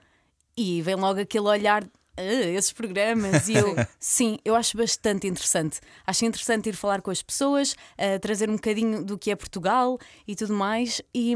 [0.56, 1.84] E vem logo aquele olhar.
[2.18, 5.80] "Ah, esses programas e eu sim, eu acho bastante interessante.
[6.06, 9.98] Acho interessante ir falar com as pessoas, eh, trazer um bocadinho do que é Portugal
[10.28, 11.34] e tudo mais, e,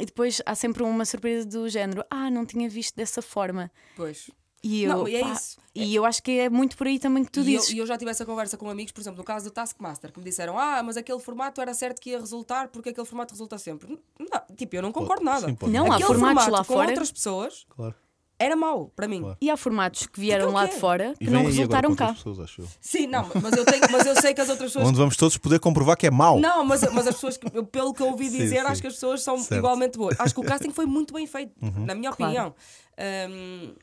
[0.00, 3.70] e depois há sempre uma surpresa do género: ah, não tinha visto dessa forma.
[3.96, 4.30] Pois.
[4.64, 5.58] E eu, Não, e é pá, isso.
[5.72, 7.70] E eu acho que é muito por aí também que tu E eu, dizes.
[7.72, 10.18] e eu já tive essa conversa com amigos, por exemplo, no caso do Taskmaster, que
[10.18, 13.58] me disseram: Ah, mas aquele formato era certo que ia resultar, porque aquele formato resulta
[13.58, 13.96] sempre.
[14.18, 15.46] Não, tipo, eu não concordo nada.
[15.46, 15.72] sim, pode.
[15.72, 16.88] Não, há Aquele formatos formato lá com fora.
[16.88, 17.94] outras pessoas Claro.
[18.38, 19.20] Era mau para mim.
[19.20, 19.36] Claro.
[19.40, 22.12] E há formatos que vieram Porque é o lá de fora que não resultaram cá.
[22.14, 22.68] pessoas, acho eu.
[22.80, 24.88] Sim, não, mas eu, tenho, mas eu sei que as outras pessoas.
[24.88, 26.38] Onde vamos todos poder comprovar que é mau.
[26.38, 28.66] Não, mas, mas as pessoas, que, pelo que eu ouvi Sim, dizer, sim.
[28.66, 29.52] acho que as pessoas são Certo.
[29.52, 29.58] Uhum.
[29.58, 30.16] igualmente boas.
[30.20, 32.32] Acho que o casting foi muito bem feito, na minha Claro.
[32.32, 32.54] opinião.
[32.98, 33.74] Ahm,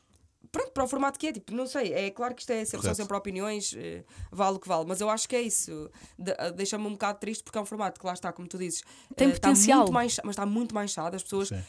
[0.50, 2.86] pronto, para o formato que é, tipo, não sei, é claro que isto é sempre,
[2.86, 5.90] são sempre opiniões, eh, vale o que vale, mas eu acho que é isso.
[6.18, 8.56] De- ah, Deixa-me um bocado triste porque é um formato que lá está, como tu
[8.58, 8.82] dizes,
[9.16, 9.78] Tem está potencial.
[9.78, 11.14] muito mais, mas está muito mais chato.
[11.14, 11.60] As pessoas Sim.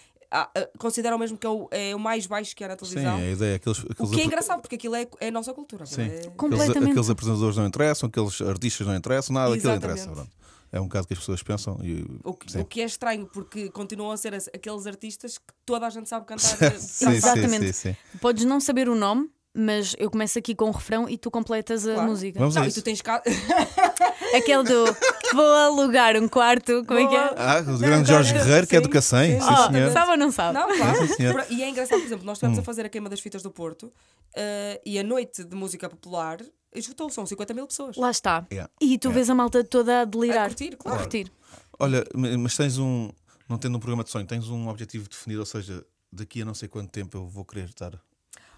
[0.77, 3.15] Consideram mesmo que é o, é o mais baixo que é na Sim, televisão.
[3.17, 5.53] a ideia é aqueles, O aqueles que é engraçado, porque aquilo é, é a nossa
[5.53, 5.85] cultura.
[5.85, 6.01] Sim.
[6.01, 6.05] É...
[6.05, 6.89] Aqueles, Completamente.
[6.91, 9.99] aqueles apresentadores não interessam, aqueles artistas não interessam, nada daquilo Exatamente.
[10.01, 10.15] interessa.
[10.15, 10.45] pronto.
[10.71, 11.79] É um bocado que as pessoas pensam.
[11.83, 12.59] E, O que, sim.
[12.59, 16.25] o que é estranho, porque continuam a ser aqueles artistas que toda a gente sabe
[16.25, 16.51] cantar.
[16.63, 17.71] eh, Sim, sim, Exatamente.
[17.71, 17.95] sim, sim.
[18.19, 21.87] Podes não saber o nome, mas eu começo aqui com o refrão e tu completas
[21.87, 22.09] a Claro.
[22.09, 22.37] música.
[22.39, 23.21] Vamos a Não, e tu tens cá.
[24.35, 24.85] Aquele do
[25.33, 27.33] vou alugar um quarto, como é que é?
[27.37, 29.37] Ah, o grande Jorge Guerreiro, que é do Cacém.
[29.37, 30.57] Oh, sabe ou não sabe?
[30.59, 31.07] Não, claro.
[31.07, 32.65] Por- E é engraçado, por exemplo, nós estivemos a Hum.
[32.65, 33.91] fazer a queima das fitas do Porto
[34.35, 36.39] eh, e a noite de música popular
[36.73, 37.95] esgotou, são 50 mil pessoas.
[37.95, 38.45] Lá está.
[38.51, 38.69] Yeah.
[38.81, 40.45] E tu vês a malta toda a delirar.
[40.45, 40.97] A curtir, claro.
[40.97, 41.31] A curtir.
[41.79, 42.03] Olha,
[42.39, 43.09] mas tens um.
[43.47, 46.53] Não tendo um programa de sonho, tens um objetivo definido, ou seja, daqui a não
[46.55, 47.93] sei quanto tempo eu vou querer estar.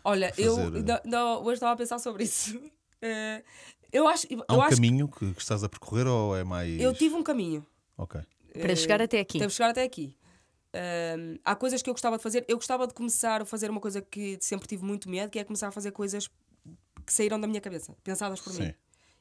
[0.09, 2.59] Olha, eu fazer, eh, não- não, hoje estava a pensar sobre isso.
[2.99, 3.43] Eh,
[3.93, 6.81] eu acho, Há eu um acho caminho que, que estás a percorrer ou é mais.
[6.81, 7.63] eu tive um caminho.
[7.95, 8.19] Ok.
[8.53, 9.37] Para Eh, chegar até aqui.
[9.39, 10.17] Que chegar até aqui.
[11.45, 12.43] Há coisas que eu gostava de fazer.
[12.47, 15.43] Eu gostava de começar a fazer uma coisa que sempre tive muito medo, que é
[15.43, 16.27] começar a fazer coisas
[17.05, 18.63] que saíram da minha cabeça, pensadas por Sim.
[18.63, 18.73] mim.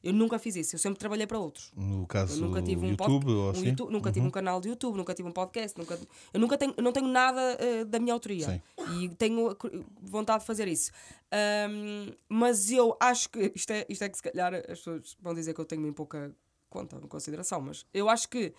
[0.07, 1.73] Eu nunca fiz isso, eu sempre trabalhei para outros.
[1.75, 3.67] No Eu caso nunca tive um, YouTube pod- ou um assim?
[3.69, 5.99] YouTube- nunca tive um canal de YouTube, nunca tive um podcast, nunca,
[6.33, 8.61] eu nunca tenho, eu não tenho nada eh, da minha autoria Sim.
[9.03, 9.57] e tenho
[10.03, 10.93] vontade de fazer isso.
[11.33, 15.35] Ahm, mas eu acho que isto é, isto é que se calhar as pessoas vão
[15.35, 16.35] dizer que eu tenho bem pouca
[16.71, 18.53] conta, consideração, mas eu acho que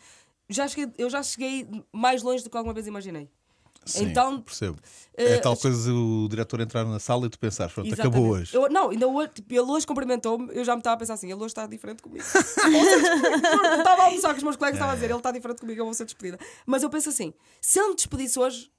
[0.50, 3.30] já cheguei, eu já cheguei mais longe do que alguma vez imaginei.
[3.88, 4.78] Sim, então, percebo.
[5.16, 8.16] eh, é tal coisa o diretor entrar na sala e tu pensares, pronto, Exatamente.
[8.16, 8.56] acabou hoje.
[8.56, 11.28] Eu- não, ainda hoje, tipo, ele hoje cumprimentou-me, eu já me estava a pensar assim,
[11.28, 12.24] ele hoje está diferente comigo.
[12.64, 15.32] Juro, eu estava a almoçar com os meus colegas e estava a dizer, ele está
[15.32, 16.40] diferente comigo, eu vou ser despedida.
[16.66, 18.72] Mas eu penso assim, se ele me despedisse hoje,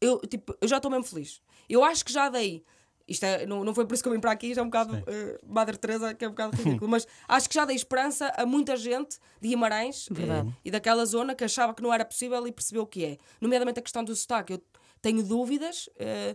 [0.00, 1.40] eu, tipo, eu já estou mesmo feliz.
[1.68, 2.64] Eu acho que já dei.
[3.08, 4.66] Isto é, não, não foi por isso que eu vim para aqui, isto é um
[4.66, 8.32] bocado eh, Madre Teresa, que é um bocado ridículo, mas acho que já dei esperança
[8.36, 10.48] a muita gente de Guimarães Verdade.
[10.48, 13.18] eh, e daquela zona que achava que não era possível e percebeu o que é.
[13.40, 14.54] Nomeadamente a questão do sotaque.
[14.54, 14.62] Eu
[15.00, 15.88] tenho dúvidas.
[15.98, 16.34] eh,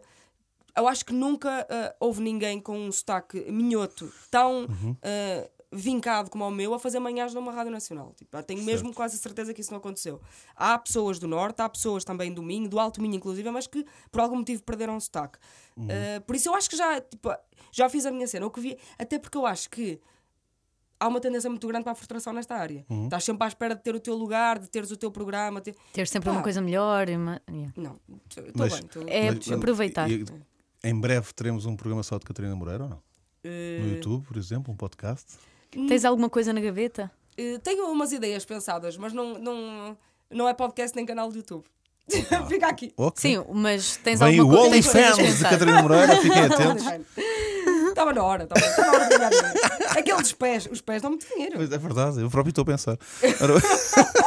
[0.77, 4.65] eu acho que nunca eh, houve ninguém com um sotaque minhoto tão
[5.01, 8.13] eh, vincado como o meu a fazer manhãs numa rádio nacional.
[8.17, 10.19] Tipo, tenho mesmo quase a certeza que isso não aconteceu.
[10.55, 13.85] Há pessoas do Norte, há pessoas também do Minho, do Alto Minho, inclusive, mas que
[14.11, 15.39] por algum motivo perderam o sotaque.
[15.87, 17.29] Eh, por isso eu acho que já, tipo,
[17.71, 18.45] já fiz a minha cena.
[18.45, 19.99] O que vi, até porque eu acho que
[20.99, 22.85] há uma tendência muito grande para a frustração nesta área.
[23.05, 25.61] Estás sempre à espera de ter o teu lugar, de teres o teu programa.
[25.61, 25.75] Ter...
[25.93, 26.35] Ter sempre Pá.
[26.35, 27.09] uma coisa melhor.
[27.09, 27.73] uma- yeah.
[27.77, 27.97] Não,
[28.29, 28.81] estou bem.
[28.87, 30.11] tô- É Mas- aproveitar.
[30.11, 30.25] e-
[30.83, 33.01] em breve teremos um programa só de Catarina Moreira ou não?
[33.43, 35.37] Eh, No YouTube, por exemplo, um podcast.
[35.87, 37.11] Tens alguma coisa na gaveta?
[37.37, 39.97] Eh, tenho umas ideias pensadas, mas não, não,
[40.29, 41.63] não é podcast nem canal de YouTube.
[42.49, 42.93] Fica aqui.
[42.97, 43.21] Ok.
[43.21, 45.43] Sim, mas tens Vem alguma o coisa tens coisas OnlyFans de.
[45.43, 46.85] Catarina Moreira, fiquem atentos.
[47.89, 49.59] Estava na hora, estava na hora de ganhar dinheiro.
[49.89, 51.55] Aqueles pés, os pés dão muito dinheiro.
[51.57, 52.97] Pois é verdade, eu próprio estou a pensar.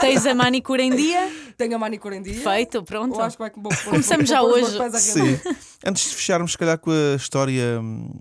[0.00, 1.30] Tens a manicure em dia?
[1.56, 2.40] Tenho a manicure em dia.
[2.40, 3.14] Feito, pronto.
[3.14, 5.00] Eu acho que vai vou, vou, Começamos vou já hoje.
[5.00, 5.40] Sim.
[5.84, 8.20] Antes de fecharmos, se calhar, com a história hum,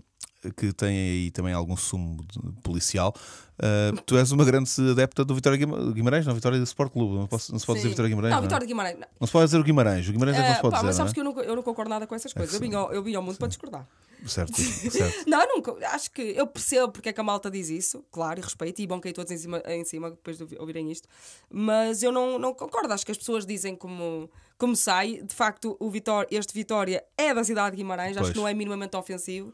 [0.51, 2.25] que tem aí também algum sumo
[2.61, 3.13] policial.
[3.53, 6.33] Uh, tu és uma grande adepta do Vitória Guima- Guimarães, não?
[6.33, 7.15] Vitória do Sport Clube.
[7.15, 7.93] Não, posso- não se pode dizer Sim.
[7.93, 8.31] Vitória Guimarães.
[8.31, 8.47] Não, Não, é?
[8.47, 8.99] Vitória Guimarães.
[8.99, 9.07] não.
[9.19, 10.07] não se pode dizer o Guimarães.
[10.09, 10.87] O Guimarães é que não Eh, se pode pá, dizer.
[10.87, 11.13] mas sabes é?
[11.13, 12.53] que eu não, eu não concordo nada com essas coisas.
[12.53, 13.87] Eu vim, ao, eu vim ao mundo para discordar.
[14.25, 14.53] Certo,
[14.89, 15.29] certo.
[15.29, 15.75] Não, nunca.
[15.89, 18.87] Acho que eu percebo porque é que a malta diz isso, claro, e respeito, e
[18.87, 21.07] bom que todos em cima, em cima depois de ouvi- ouvirem isto.
[21.51, 22.91] Mas eu não, não concordo.
[22.93, 25.21] Acho que as pessoas dizem como, como sai.
[25.21, 28.31] De facto, o Vitória, este Vitória é da cidade de Guimarães, acho Pois.
[28.33, 29.53] que não é minimamente ofensivo.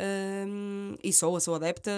[0.00, 1.90] Hum, e sou, sou adepta.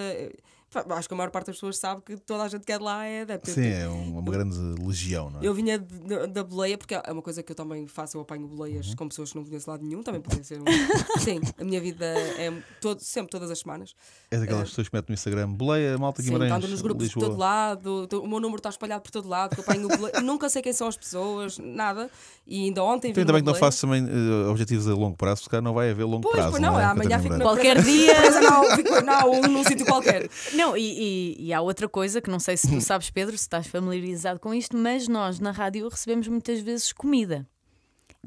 [0.90, 2.84] Acho que a maior parte das pessoas sabe que toda a gente que é de
[2.84, 3.50] lá é adepta.
[3.50, 4.54] Sim, é um- uma grande
[4.84, 5.46] legião, não é?
[5.46, 8.20] Eu vinha de- de- da boleia, porque é uma coisa que eu também faço, eu
[8.20, 8.96] apanho boleias Uhum.
[8.96, 10.64] com pessoas que não conheço de lado nenhum, também podia ser um.
[11.36, 12.52] Sim, a minha vida é
[12.82, 13.94] todo, sempre, todas as semanas.
[14.30, 16.52] És daquelas pessoas que metem no Instagram boleia, malta Sim, Guimarães.
[16.52, 17.24] ando nos grupos Lisboa.
[17.24, 20.20] por todo lado, o meu número está espalhado por todo lado, que eu apanho boleia.
[20.20, 22.10] Nunca sei quem são as pessoas, nada.
[22.46, 24.94] E ainda ontem vi Então, ainda bem uma que não faço também eh, objetivos a
[24.94, 26.50] longo prazo, porque não vai haver longo Pois, prazo.
[26.50, 26.84] pois não, é?
[26.84, 28.14] amanhã Catarina fico na- Qualquer dia.
[28.14, 30.28] Presa não, fico não, num sítio qualquer.
[30.58, 33.42] Não, e, e- e há outra coisa que não sei se tu sabes, Pedro, se
[33.44, 37.46] estás familiarizado com isto, mas nós na rádio recebemos muitas vezes comida.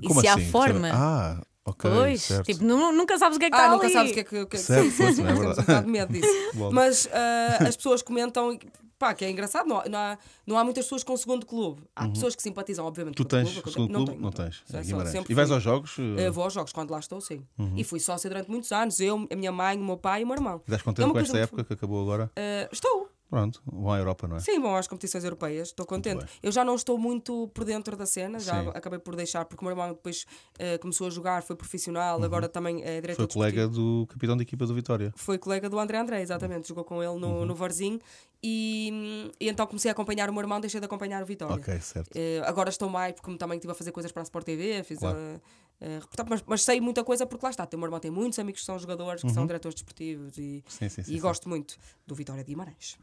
[0.01, 0.49] E Como se há assim?
[0.49, 0.89] forma.
[0.93, 1.91] Ah, ok.
[1.91, 2.45] pois, certo.
[2.45, 3.93] tipo, nu- nunca sabes o que é que Ah, está nunca ali.
[3.93, 4.45] sabes o que é que.
[4.45, 6.27] que Certo, pois, é nós temos um bocado de medo disso.
[6.71, 8.57] Mas ah, as pessoas comentam.
[9.01, 11.81] Pá, que é engraçado, não, há- não há, não há muitas pessoas com segundo clube.
[11.95, 13.25] Há pessoas que simpatizam, obviamente, Uhum.
[13.25, 13.71] Tu o tens clube.
[13.71, 14.11] segundo clube?
[14.11, 14.63] tenho, Não tens.
[14.71, 15.55] É só- E vais fui.
[15.55, 15.97] aos jogos?
[15.97, 17.43] Eu vou aos jogos quando lá estou, sim.
[17.57, 17.73] Uhum.
[17.75, 18.99] E fui sócia durante muitos anos.
[18.99, 20.57] Eu, a minha mãe, o meu pai e o meu irmão.
[20.57, 22.31] Estás É contente uma com esta época que acabou agora?
[22.35, 23.09] Ah, estou.
[23.31, 24.39] Pronto, vão à Europa, não é?
[24.41, 26.25] Sim, bom, às competições europeias, estou contente.
[26.43, 28.69] Eu já não estou muito por dentro da cena, já Sim.
[28.75, 30.25] acabei por deixar, porque o meu irmão depois
[30.59, 33.27] eh, começou a jogar, foi profissional, agora também é diretor Uhum.
[33.29, 35.13] Foi colega do capitão da equipa do Vitória.
[35.15, 37.19] Foi colega do André André, exatamente, jogou com ele Uhum.
[37.19, 38.01] no, no Varzinho
[38.43, 41.55] e, e então comecei a acompanhar o meu irmão, deixei de acompanhar o Vitória.
[41.55, 42.11] Ok, certo.
[42.13, 44.99] Eh, agora estou mais, porque também estive a fazer coisas para a Sport TV, fiz
[44.99, 45.17] Claro.
[45.17, 45.39] a-
[45.81, 47.67] reportagem, mas, mas sei muita coisa porque lá está.
[47.73, 50.61] O meu irmão tem muitos amigos que são jogadores, que são diretores desportivos e, Uhum.
[50.67, 51.75] Sim, sim, sim, e gosto muito
[52.05, 52.97] do Vitória de Guimarães.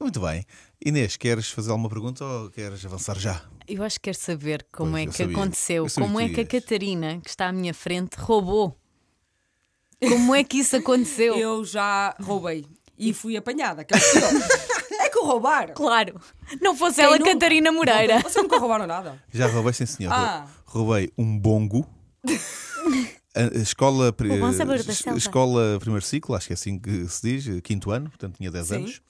[0.00, 0.44] Muito bem.
[0.84, 3.42] Inês, queres fazer alguma pergunta ou queres avançar já?
[3.66, 5.36] Eu acho que quero saber como Pois, é que sabia.
[5.36, 6.60] aconteceu, como que é que a.
[6.60, 8.78] Catarina, que está à minha frente, roubou.
[10.00, 11.34] Como é que isso aconteceu?
[11.36, 12.66] Eu já roubei
[12.98, 13.84] e fui apanhada.
[13.84, 13.98] Que é,
[15.00, 15.72] é que o roubar.
[15.72, 16.20] Claro,
[16.60, 17.32] não fosse Quem ela nunca?
[17.32, 18.20] Catarina Moreira.
[18.20, 19.22] Vocês nunca roubaram nada?
[19.32, 20.12] Já roubei, sim, senhor.
[20.12, 20.46] Ah.
[20.66, 21.88] Roubei um bongo.
[23.36, 24.14] A a escola,
[25.16, 28.66] escola primeiro ciclo, acho que é assim que se diz, quinto ano, portanto tinha 10
[28.66, 28.74] Sim.
[28.76, 29.02] anos.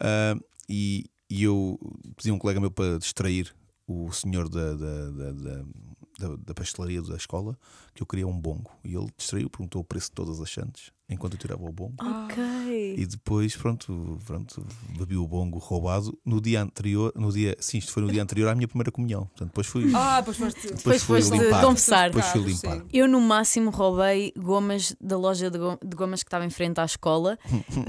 [0.00, 0.34] Ah,
[0.68, 1.78] e, e eu
[2.16, 3.54] pedi a um colega meu para distrair
[3.86, 7.58] o senhor da, da, da, da- da pastelaria da escola
[7.94, 8.70] que eu queria um bongo.
[8.84, 11.94] E ele distraiu, perguntou o preço de todas as chantes enquanto eu tirava o bongo.
[12.00, 12.94] Ok.
[12.98, 14.66] E depois, pronto, pronto,
[14.98, 18.48] bebi o bongo roubado no dia anterior, no dia, sim, isto foi no dia anterior
[18.48, 19.26] à minha primeira comunhão.
[19.26, 20.66] Portanto, depois fui, Ah, pois foste.
[20.72, 21.64] Depois fui foste limpar.
[21.64, 22.10] confessar.
[22.10, 22.82] Depois fui limpar.
[22.92, 26.80] Eu, no máximo, roubei gomas da loja de go- de gomas que estava em frente
[26.80, 27.38] à escola.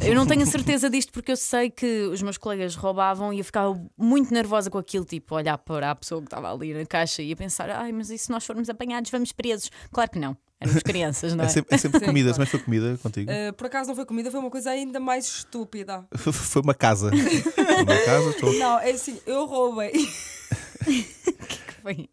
[0.05, 3.39] Eu não tenho a certeza disto porque eu sei que os meus colegas roubavam e
[3.39, 6.85] eu ficava muito nervosa com aquilo, tipo, olhar para a pessoa que estava ali na
[6.85, 9.69] caixa e a pensar: ai, mas e se nós formos apanhados, vamos presos?
[9.91, 11.49] Claro que não, éramos crianças, não É é?
[11.49, 12.35] sempre, é sempre Sim, comida, claro.
[12.37, 13.31] também foi comida contigo.
[13.31, 16.05] Eh, por acaso não foi comida, foi uma coisa ainda mais estúpida.
[16.15, 17.11] Foi uma casa.
[17.11, 18.53] Uma casa, estou.
[18.53, 19.91] Não, é assim, eu roubei.
[21.81, 22.09] Foi.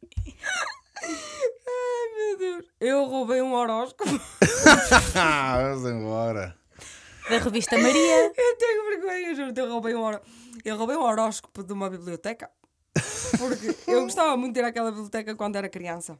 [2.16, 2.64] Meu Deus.
[2.80, 4.10] Eu roubei um horóscopo.
[5.14, 6.56] Vamos embora.
[7.28, 8.32] Da revista Maria.
[8.36, 10.30] Eu tenho vergonha, eu juro, eu roubei um horóscopo.
[10.64, 12.50] Eu roubei um horóscopo de uma biblioteca.
[13.38, 16.18] Porque eu gostava muito de ir àquela biblioteca quando era criança.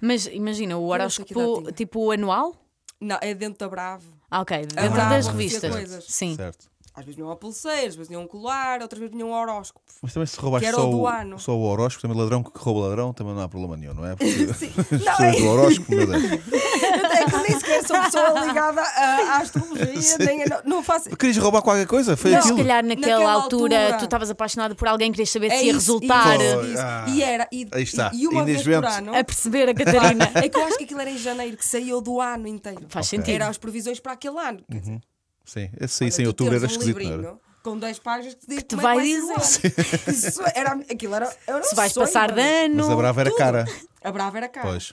[0.00, 2.54] Mas imagina, o horóscopo, tipo o anual?
[3.00, 4.12] Não, é dentro da Bravo.
[4.30, 5.70] Ah, ok, dentro Brava das revistas.
[5.70, 6.04] coisas.
[6.08, 6.34] Sim.
[6.36, 6.75] Certo.
[6.96, 9.84] Às vezes vinham uma pulseira, às vezes vinham um colar, outras vezes vinham um horóscopo.
[10.00, 11.38] Mas também se roubaste só o do o, ano.
[11.38, 14.16] só o horóscopo, também ladrão que rouba ladrão, também não há problema nenhum, não é?
[14.16, 14.72] Porque Sim.
[14.78, 16.22] as Não, pessoas é, do horóscopo, meu Deus.
[16.24, 21.10] é que eu nem sequer sou pessoa ligada à, à astrologia, nem, não, não faço.
[21.16, 22.16] Querias roubar qualquer coisa?
[22.16, 22.38] Foi Não.
[22.38, 22.56] aquilo?
[22.56, 23.98] Se calhar naquela, Naquela altura, altura.
[23.98, 26.82] tu estavas apaixonado por alguém, querias saber É se ia isso, resultar isso, isso.
[26.82, 27.04] Ah.
[27.08, 27.48] E era.
[27.52, 28.10] E, Aí está.
[28.14, 29.14] E, e uma vez por ano.
[29.14, 30.30] a perceber a Catarina.
[30.34, 32.86] É que eu acho que aquilo era em janeiro, que saiu do ano inteiro.
[32.88, 33.18] Faz Ok.
[33.18, 33.34] sentido.
[33.34, 34.60] Era as previsões para aquele ano.
[34.68, 35.00] Dizer,
[35.46, 37.40] Sim, esse aí sem tu outubro era um esquisito, livrinho?
[37.62, 39.72] Com 10 páginas que te diz te vai é que vai dizer.
[39.74, 40.10] ser.
[40.10, 42.76] Isso era, aquilo era, era um Se vais sonho passar de ano.
[42.76, 43.38] Mas a Brava era Tudo.
[43.38, 43.64] cara.
[44.04, 44.68] A Brava era cara.
[44.68, 44.92] Pois.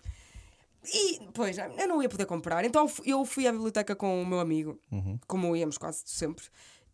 [0.93, 2.65] E, pois, eu não ia poder comprar.
[2.65, 5.17] Então eu fui à biblioteca com o meu amigo, Uhum.
[5.27, 6.45] como íamos quase sempre,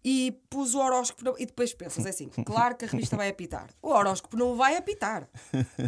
[0.03, 1.35] e pus o horóscopo.
[1.37, 3.69] E depois pensas é assim: claro que a revista vai apitar.
[3.81, 5.27] O horóscopo não vai apitar.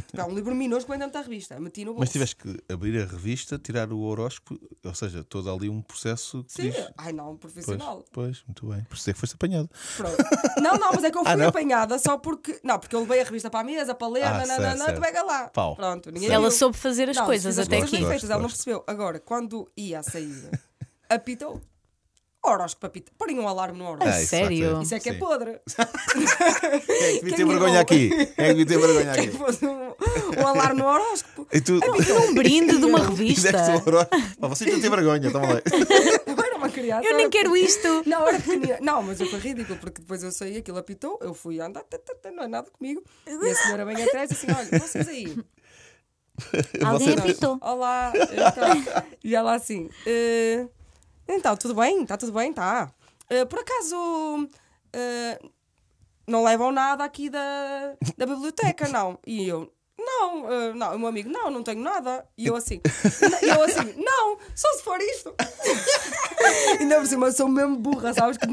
[0.08, 1.60] Tipo, é um livro minúsculo dentro da revista.
[1.60, 2.02] Meti no bolso.
[2.02, 6.44] Mas tiveste que abrir a revista, tirar o horóscopo, ou seja, todo ali um processo
[6.44, 6.70] que Sim.
[6.72, 6.90] diz.
[6.98, 8.04] Ai não, Pois, profissional.
[8.12, 8.84] pois, muito bem.
[8.84, 9.70] Por isso é que foste apanhado.
[9.98, 10.18] Pronto.
[10.62, 12.60] Não, não, mas é que eu fui Ah, apanhada só porque.
[12.64, 14.86] Não, porque eu levei a revista para a mesa para ler, Ah, nananana, certo, tu
[14.86, 15.02] certo.
[15.02, 15.50] pega lá.
[15.50, 15.76] Pau.
[15.76, 16.58] Pronto, ninguém Ela viu.
[16.58, 17.98] soube fazer as Não, coisas as até coisas aqui.
[17.98, 18.84] bem Gosto, feitas, ela não percebeu.
[18.88, 20.50] Agora, quando ia a sair,
[21.10, 21.62] apitou.
[22.44, 23.12] Horóscopo apita.
[23.20, 24.10] Porem um alarme no horóscopo.
[24.12, 24.74] Ah, isso sério?
[24.74, 25.20] vai Isso é que é Sim.
[25.20, 25.60] podre.
[26.12, 28.10] Quem é que devia Quem ter me vergonha aqui?
[28.10, 29.38] Quem é que devia ter vergonha Quem aqui?
[29.38, 29.94] fosse um,
[30.42, 31.48] um alarme no horóscopo.
[31.54, 31.80] E tu.
[32.30, 33.90] Um brinde de uma Fizeste revista.
[33.90, 34.18] horóscopo.
[34.40, 35.62] Pá, Você não tem vergonha, toma lá.
[36.26, 37.08] Eu era uma criança.
[37.08, 38.04] Eu nem era quero isto.
[38.08, 38.78] Não, era pequenina.
[38.82, 42.16] Não, mas foi ridículo, porque depois eu saí, aquilo apitou, eu fui andar, tá, tá,
[42.16, 43.04] tá, não é nada comigo.
[43.28, 45.38] E a senhora vem atrás e assim: olha, vocês aí.
[46.84, 47.60] Alguém Você- apitou.
[47.62, 48.12] Olá.
[48.16, 50.66] Então, e ela assim: "Eh,
[51.28, 52.04] então, tudo bem?
[52.04, 52.54] Está tudo bem?
[52.54, 52.92] Tá.
[53.30, 54.50] Eh, por acaso.
[54.94, 55.40] eh,
[56.28, 59.18] não levam nada aqui da, da biblioteca, não?
[59.26, 59.72] E eu.
[60.22, 62.24] Não, eh, não, o meu amigo, não, não tenho nada.
[62.38, 62.80] E eu assim,
[63.42, 65.34] e eu assim, não, só se for isto.
[66.80, 68.38] Ainda por cima, eu sou mesmo burra, sabes?
[68.38, 68.48] Que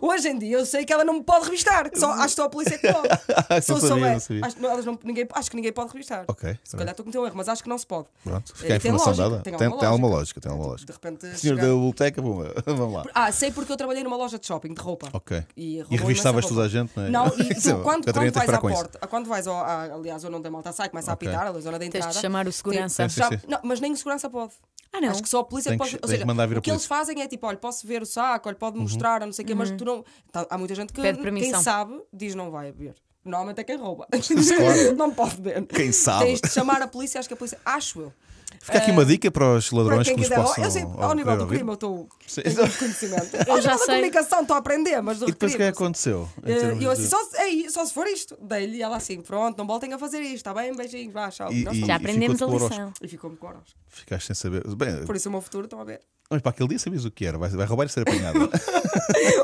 [0.00, 2.34] Hoje em dia eu sei que ela não me pode revistar, que só, acho que
[2.34, 3.08] só a polícia que pode.
[3.50, 5.90] Ah, Se eu não souber, não acho, não, elas não- ninguém, acho que ninguém pode
[5.92, 6.24] revistar.
[6.28, 8.06] Ok, Se calhar estou cometer um erro, mas acho que não se pode.
[8.22, 9.42] Pronto, fica a tem informação lógica, dada.
[9.42, 10.40] tem Tem, alguma tem alguma lógica.
[10.40, 10.86] tem alguma lógica.
[10.86, 11.20] De repente.
[11.38, 13.04] Senhor chegar- da biblioteca, vamos vamos lá.
[13.14, 15.08] Ah, sei porque eu trabalhei numa loja de shopping de roupa.
[15.12, 15.42] Ok.
[15.56, 17.10] E, E revistavas toda a gente, não é?
[17.10, 17.82] Não, e é tu, bom.
[17.82, 20.36] quando, quando tem que vais à com porta, quando vais ao, à, ali à zona
[20.36, 21.28] onde a malta sai, começa Ok.
[21.28, 22.20] a apitar, a zona da Tens de entrada.
[22.20, 23.02] chamar o segurança.
[23.02, 23.38] tem- Sim, já- sim.
[23.48, 24.52] não, mas nem o segurança pode.
[24.92, 25.10] Ah, não.
[25.10, 25.98] Acho que só a polícia pode.
[26.02, 26.24] Ou seja,
[26.58, 29.26] o que eles fazem é tipo: olha, posso ver o saco, olha, pode mostrar, ou
[29.26, 30.04] não sei o quê, mas tu não.
[30.32, 32.94] Tá- há muita gente que Pede quem sabe diz não vai ver.
[33.24, 34.06] Normalmente é quem rouba.
[34.10, 34.96] Claro.
[34.96, 35.66] não pode ver.
[35.66, 36.24] Quem sabe?
[36.24, 37.58] Tens de chamar a polícia, acho que a polícia.
[37.64, 38.12] Acho eu.
[38.60, 40.64] Fica aqui uma dica para os Para ladrões quem que nos quiser, possam.
[40.64, 41.56] eu sei, ao nível do ouvir.
[41.56, 42.42] crime eu estou Sim.
[42.42, 43.36] tenho conhecimento.
[43.50, 43.86] Ao já nível da sei.
[43.86, 46.28] comunicação estou a aprender, mas do E depois o que é que aconteceu?
[46.44, 48.36] E eu assim, de- só, se- ei, só se for isto.
[48.42, 50.74] Dei-lhe ela assim, pronto, não voltem a fazer isto, está bem?
[50.74, 51.50] Beijinhos, vá, tchau.
[51.52, 52.92] E- e- Já aprendemos a ficou-te com o lição.
[53.02, 53.74] E ficou-me com horas.
[53.88, 54.62] Ficaste sem saber.
[54.76, 56.00] Bem, Por isso o meu futuro, estão a ver.
[56.30, 57.38] mas para aquele dia sabias o que era.
[57.38, 58.50] Vai, vai roubar e ser apanhado.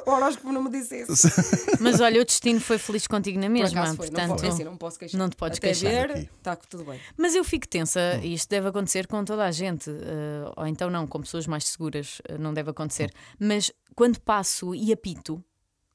[0.06, 1.28] O horóscopo não me disse isso.
[1.80, 4.30] Mas olha, o destino foi feliz contigo na Por mesma, acaso foi, não, portanto.
[4.40, 5.18] posso, assim, não posso queixar.
[5.18, 7.00] não te podes Até queixar ver, está tudo bem.
[7.16, 10.88] Mas eu fico tensa, e isto deve acontecer com toda a gente, eh, ou então
[10.90, 13.12] não, com pessoas mais seguras, eh, não deve acontecer.
[13.38, 15.42] Mas quando passo e apito,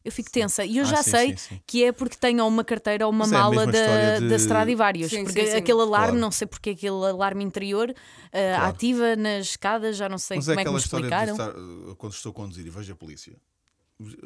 [0.04, 0.64] eu fico tensa.
[0.64, 1.62] E eu Ah, já sim, sei sim, sim.
[1.68, 4.36] que é porque tenho uma carteira ou uma Mas é mala mesma da, de- da
[4.38, 5.12] Stradivarius.
[5.12, 5.58] Sim, porque sim, sim.
[5.58, 6.18] aquele alarme, Claro.
[6.20, 7.94] não sei porque aquele alarme interior
[8.32, 8.70] eh, Claro.
[8.70, 11.32] ativa nas escadas, já não sei Mas é como é que me explicaram.
[11.34, 13.36] estar, uh, quando estou a conduzir e vejo a polícia,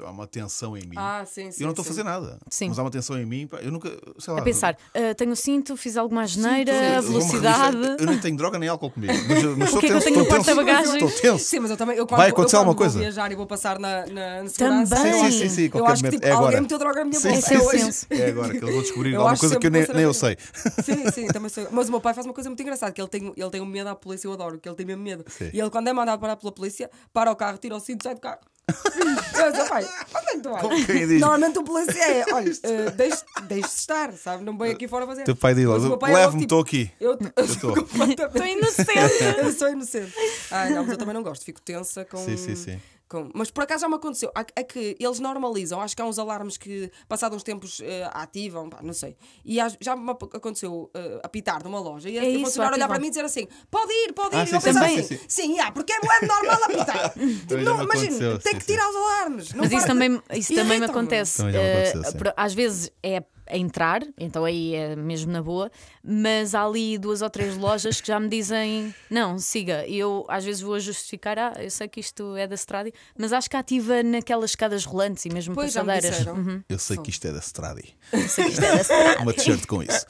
[0.05, 0.95] há uma tensão em mim.
[0.97, 1.63] Ah, sim, sim.
[1.63, 1.89] eu não estou a sim.
[1.89, 2.37] fazer nada.
[2.49, 2.69] Sim.
[2.69, 3.49] Mas há uma tensão em mim.
[3.61, 3.89] Eu nunca.
[4.19, 4.39] Sei lá.
[4.39, 7.77] A pensar, eh, tenho o cinto, fiz alguma asneira, eu vou-me velocidade.
[7.99, 9.13] Eu nem tenho droga nem álcool comigo.
[9.27, 10.55] Mas, mas estou que é que eu tenho no estou tenso.
[10.55, 10.93] porta-bagagens?
[11.03, 11.45] Estou tenso.
[11.45, 11.97] Sim, mas eu também.
[11.97, 12.99] Eu quando, Vai acontecer eu, alguma vou coisa?
[12.99, 14.95] viajar e vou passar na, na, na segurança.
[14.95, 15.31] Também.
[15.31, 16.45] Sim, sim, sim, Eu acho que tipo, É agora.
[16.45, 17.47] alguém meteu droga na minha Sim, bolsa.
[17.47, 17.65] sim, É sim.
[17.65, 17.79] hoje.
[17.79, 18.05] senso.
[18.11, 20.13] É agora que eles vão descobrir Eu alguma coisa que eu nem, nem eu vou
[20.13, 20.37] sei.
[20.83, 21.67] Sim, sim, também sou.
[21.71, 23.65] Mas o meu pai faz uma coisa muito engraçada, que ele tem, ele tem um
[23.65, 25.25] medo à polícia, eu adoro, que ele tem mesmo medo.
[25.27, 25.49] Sim.
[25.53, 28.03] E ele, quando é mandado parar pela polícia, para o carro, tira o cinto e
[28.03, 28.39] sai do carro.
[28.67, 29.83] Eu disse, pai,
[30.15, 30.61] onde é que tu vais?
[30.61, 31.19] Como quem diz.
[31.21, 34.43] Normalmente o polícia é, olha, eh, deixe- deixe-se estar, sabe?
[34.43, 35.23] Não vem aqui fora fazer.
[35.23, 36.91] Teu pai diz logo: é leve-me, tipo, estou aqui.
[36.99, 37.75] Eu, estou.
[37.77, 39.23] Estou inocente.
[39.43, 40.13] eu sou inocente.
[40.51, 42.17] Ai, não, mas eu também não gosto, fico tensa com.
[42.17, 42.81] Sim, sim, sim.
[43.13, 44.31] Com- Mas por acaso já me aconteceu.
[44.55, 45.79] É que eles normalizam.
[45.79, 49.15] Acho que há uns alarmes que, passados uns tempos, eh, ativam, pá, não sei.
[49.45, 52.99] E já me aconteceu eh, apitar numa loja e É a isso, funcionária olhar para
[52.99, 54.39] mim e dizer assim: pode ir, pode ir.
[54.39, 57.13] Ah, e sim, eu sim, pensar sim, assim: sim, sim, yeah, porque é normal apitar.
[57.13, 58.73] Tipo, não, me imagina, tem sim, que sim.
[58.73, 59.53] tirar os alarmes.
[59.53, 61.37] Não Mas isso também, isso também me acontece.
[61.37, 65.71] Também me Eh, aconteceu, às vezes é a entrar, então aí é mesmo na boa,
[66.03, 69.85] mas há ali duas ou três lojas que já me dizem: não, siga.
[69.87, 72.91] E eu às vezes vou a justificar: ah, eu sei que isto é da Stradi,
[73.17, 76.17] mas acho que ativa naquelas escadas rolantes e mesmo Pois, já me passadeiras.
[76.19, 76.37] disseram.
[76.37, 76.63] Uhum.
[76.67, 77.95] Eu sei que isto é da Stradi.
[78.11, 79.21] Eu sei que isto é da Stradi.
[79.21, 80.05] Uma t-shirt com isso.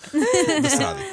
[0.61, 1.03] da Stradi.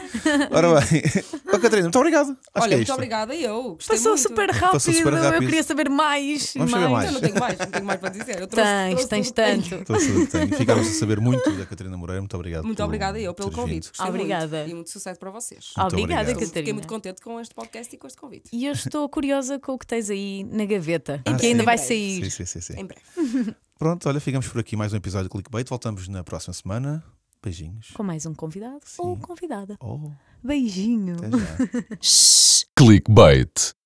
[0.52, 1.02] Ora bem.
[1.52, 2.36] Ó, Catarina, muito obrigado.
[2.54, 3.34] Acho Olha, que é muito obrigada.
[3.34, 4.22] E eu Passou muito.
[4.22, 4.72] super rápido.
[4.72, 5.46] Passou super Eu rápido.
[5.46, 6.52] queria saber mais.
[6.54, 7.06] Vamos saber mais.
[7.06, 8.40] Eu não tenho mais, não tenho mais para dizer.
[8.40, 9.62] Eu trouxe, Tens, trouxe tens tenho.
[9.84, 10.28] tanto.
[10.30, 10.56] Tenho.
[10.56, 12.19] Ficámos a saber muito da Catarina Moreira.
[12.20, 12.64] Muito obrigado.
[12.64, 13.90] Muito obrigada eu pelo convite.
[14.00, 14.58] Obrigada.
[14.58, 14.70] Muito.
[14.70, 15.72] E muito sucesso para vocês.
[15.76, 16.34] Muito Obrigada, obrigado.
[16.40, 16.54] Catarina.
[16.60, 18.50] Fiquei muito contente com este podcast e com este convite.
[18.52, 21.64] E eu estou curiosa com o que tens aí na gaveta, Ah, que ainda sim.
[21.64, 21.78] vai Em breve.
[21.88, 22.24] sair.
[22.24, 22.80] Sim, sim, sim, sim.
[22.80, 23.54] Em breve.
[23.78, 24.76] Pronto, olha, ficamos por aqui.
[24.76, 25.68] Mais um episódio de Clickbait.
[25.68, 27.02] Voltamos na próxima semana.
[27.42, 27.88] Beijinhos.
[27.94, 29.74] Com mais um convidado ou convidada.
[29.80, 30.10] Oh,
[30.44, 31.16] Beijinho.
[31.16, 32.66] até já.
[32.76, 33.79] Clickbait.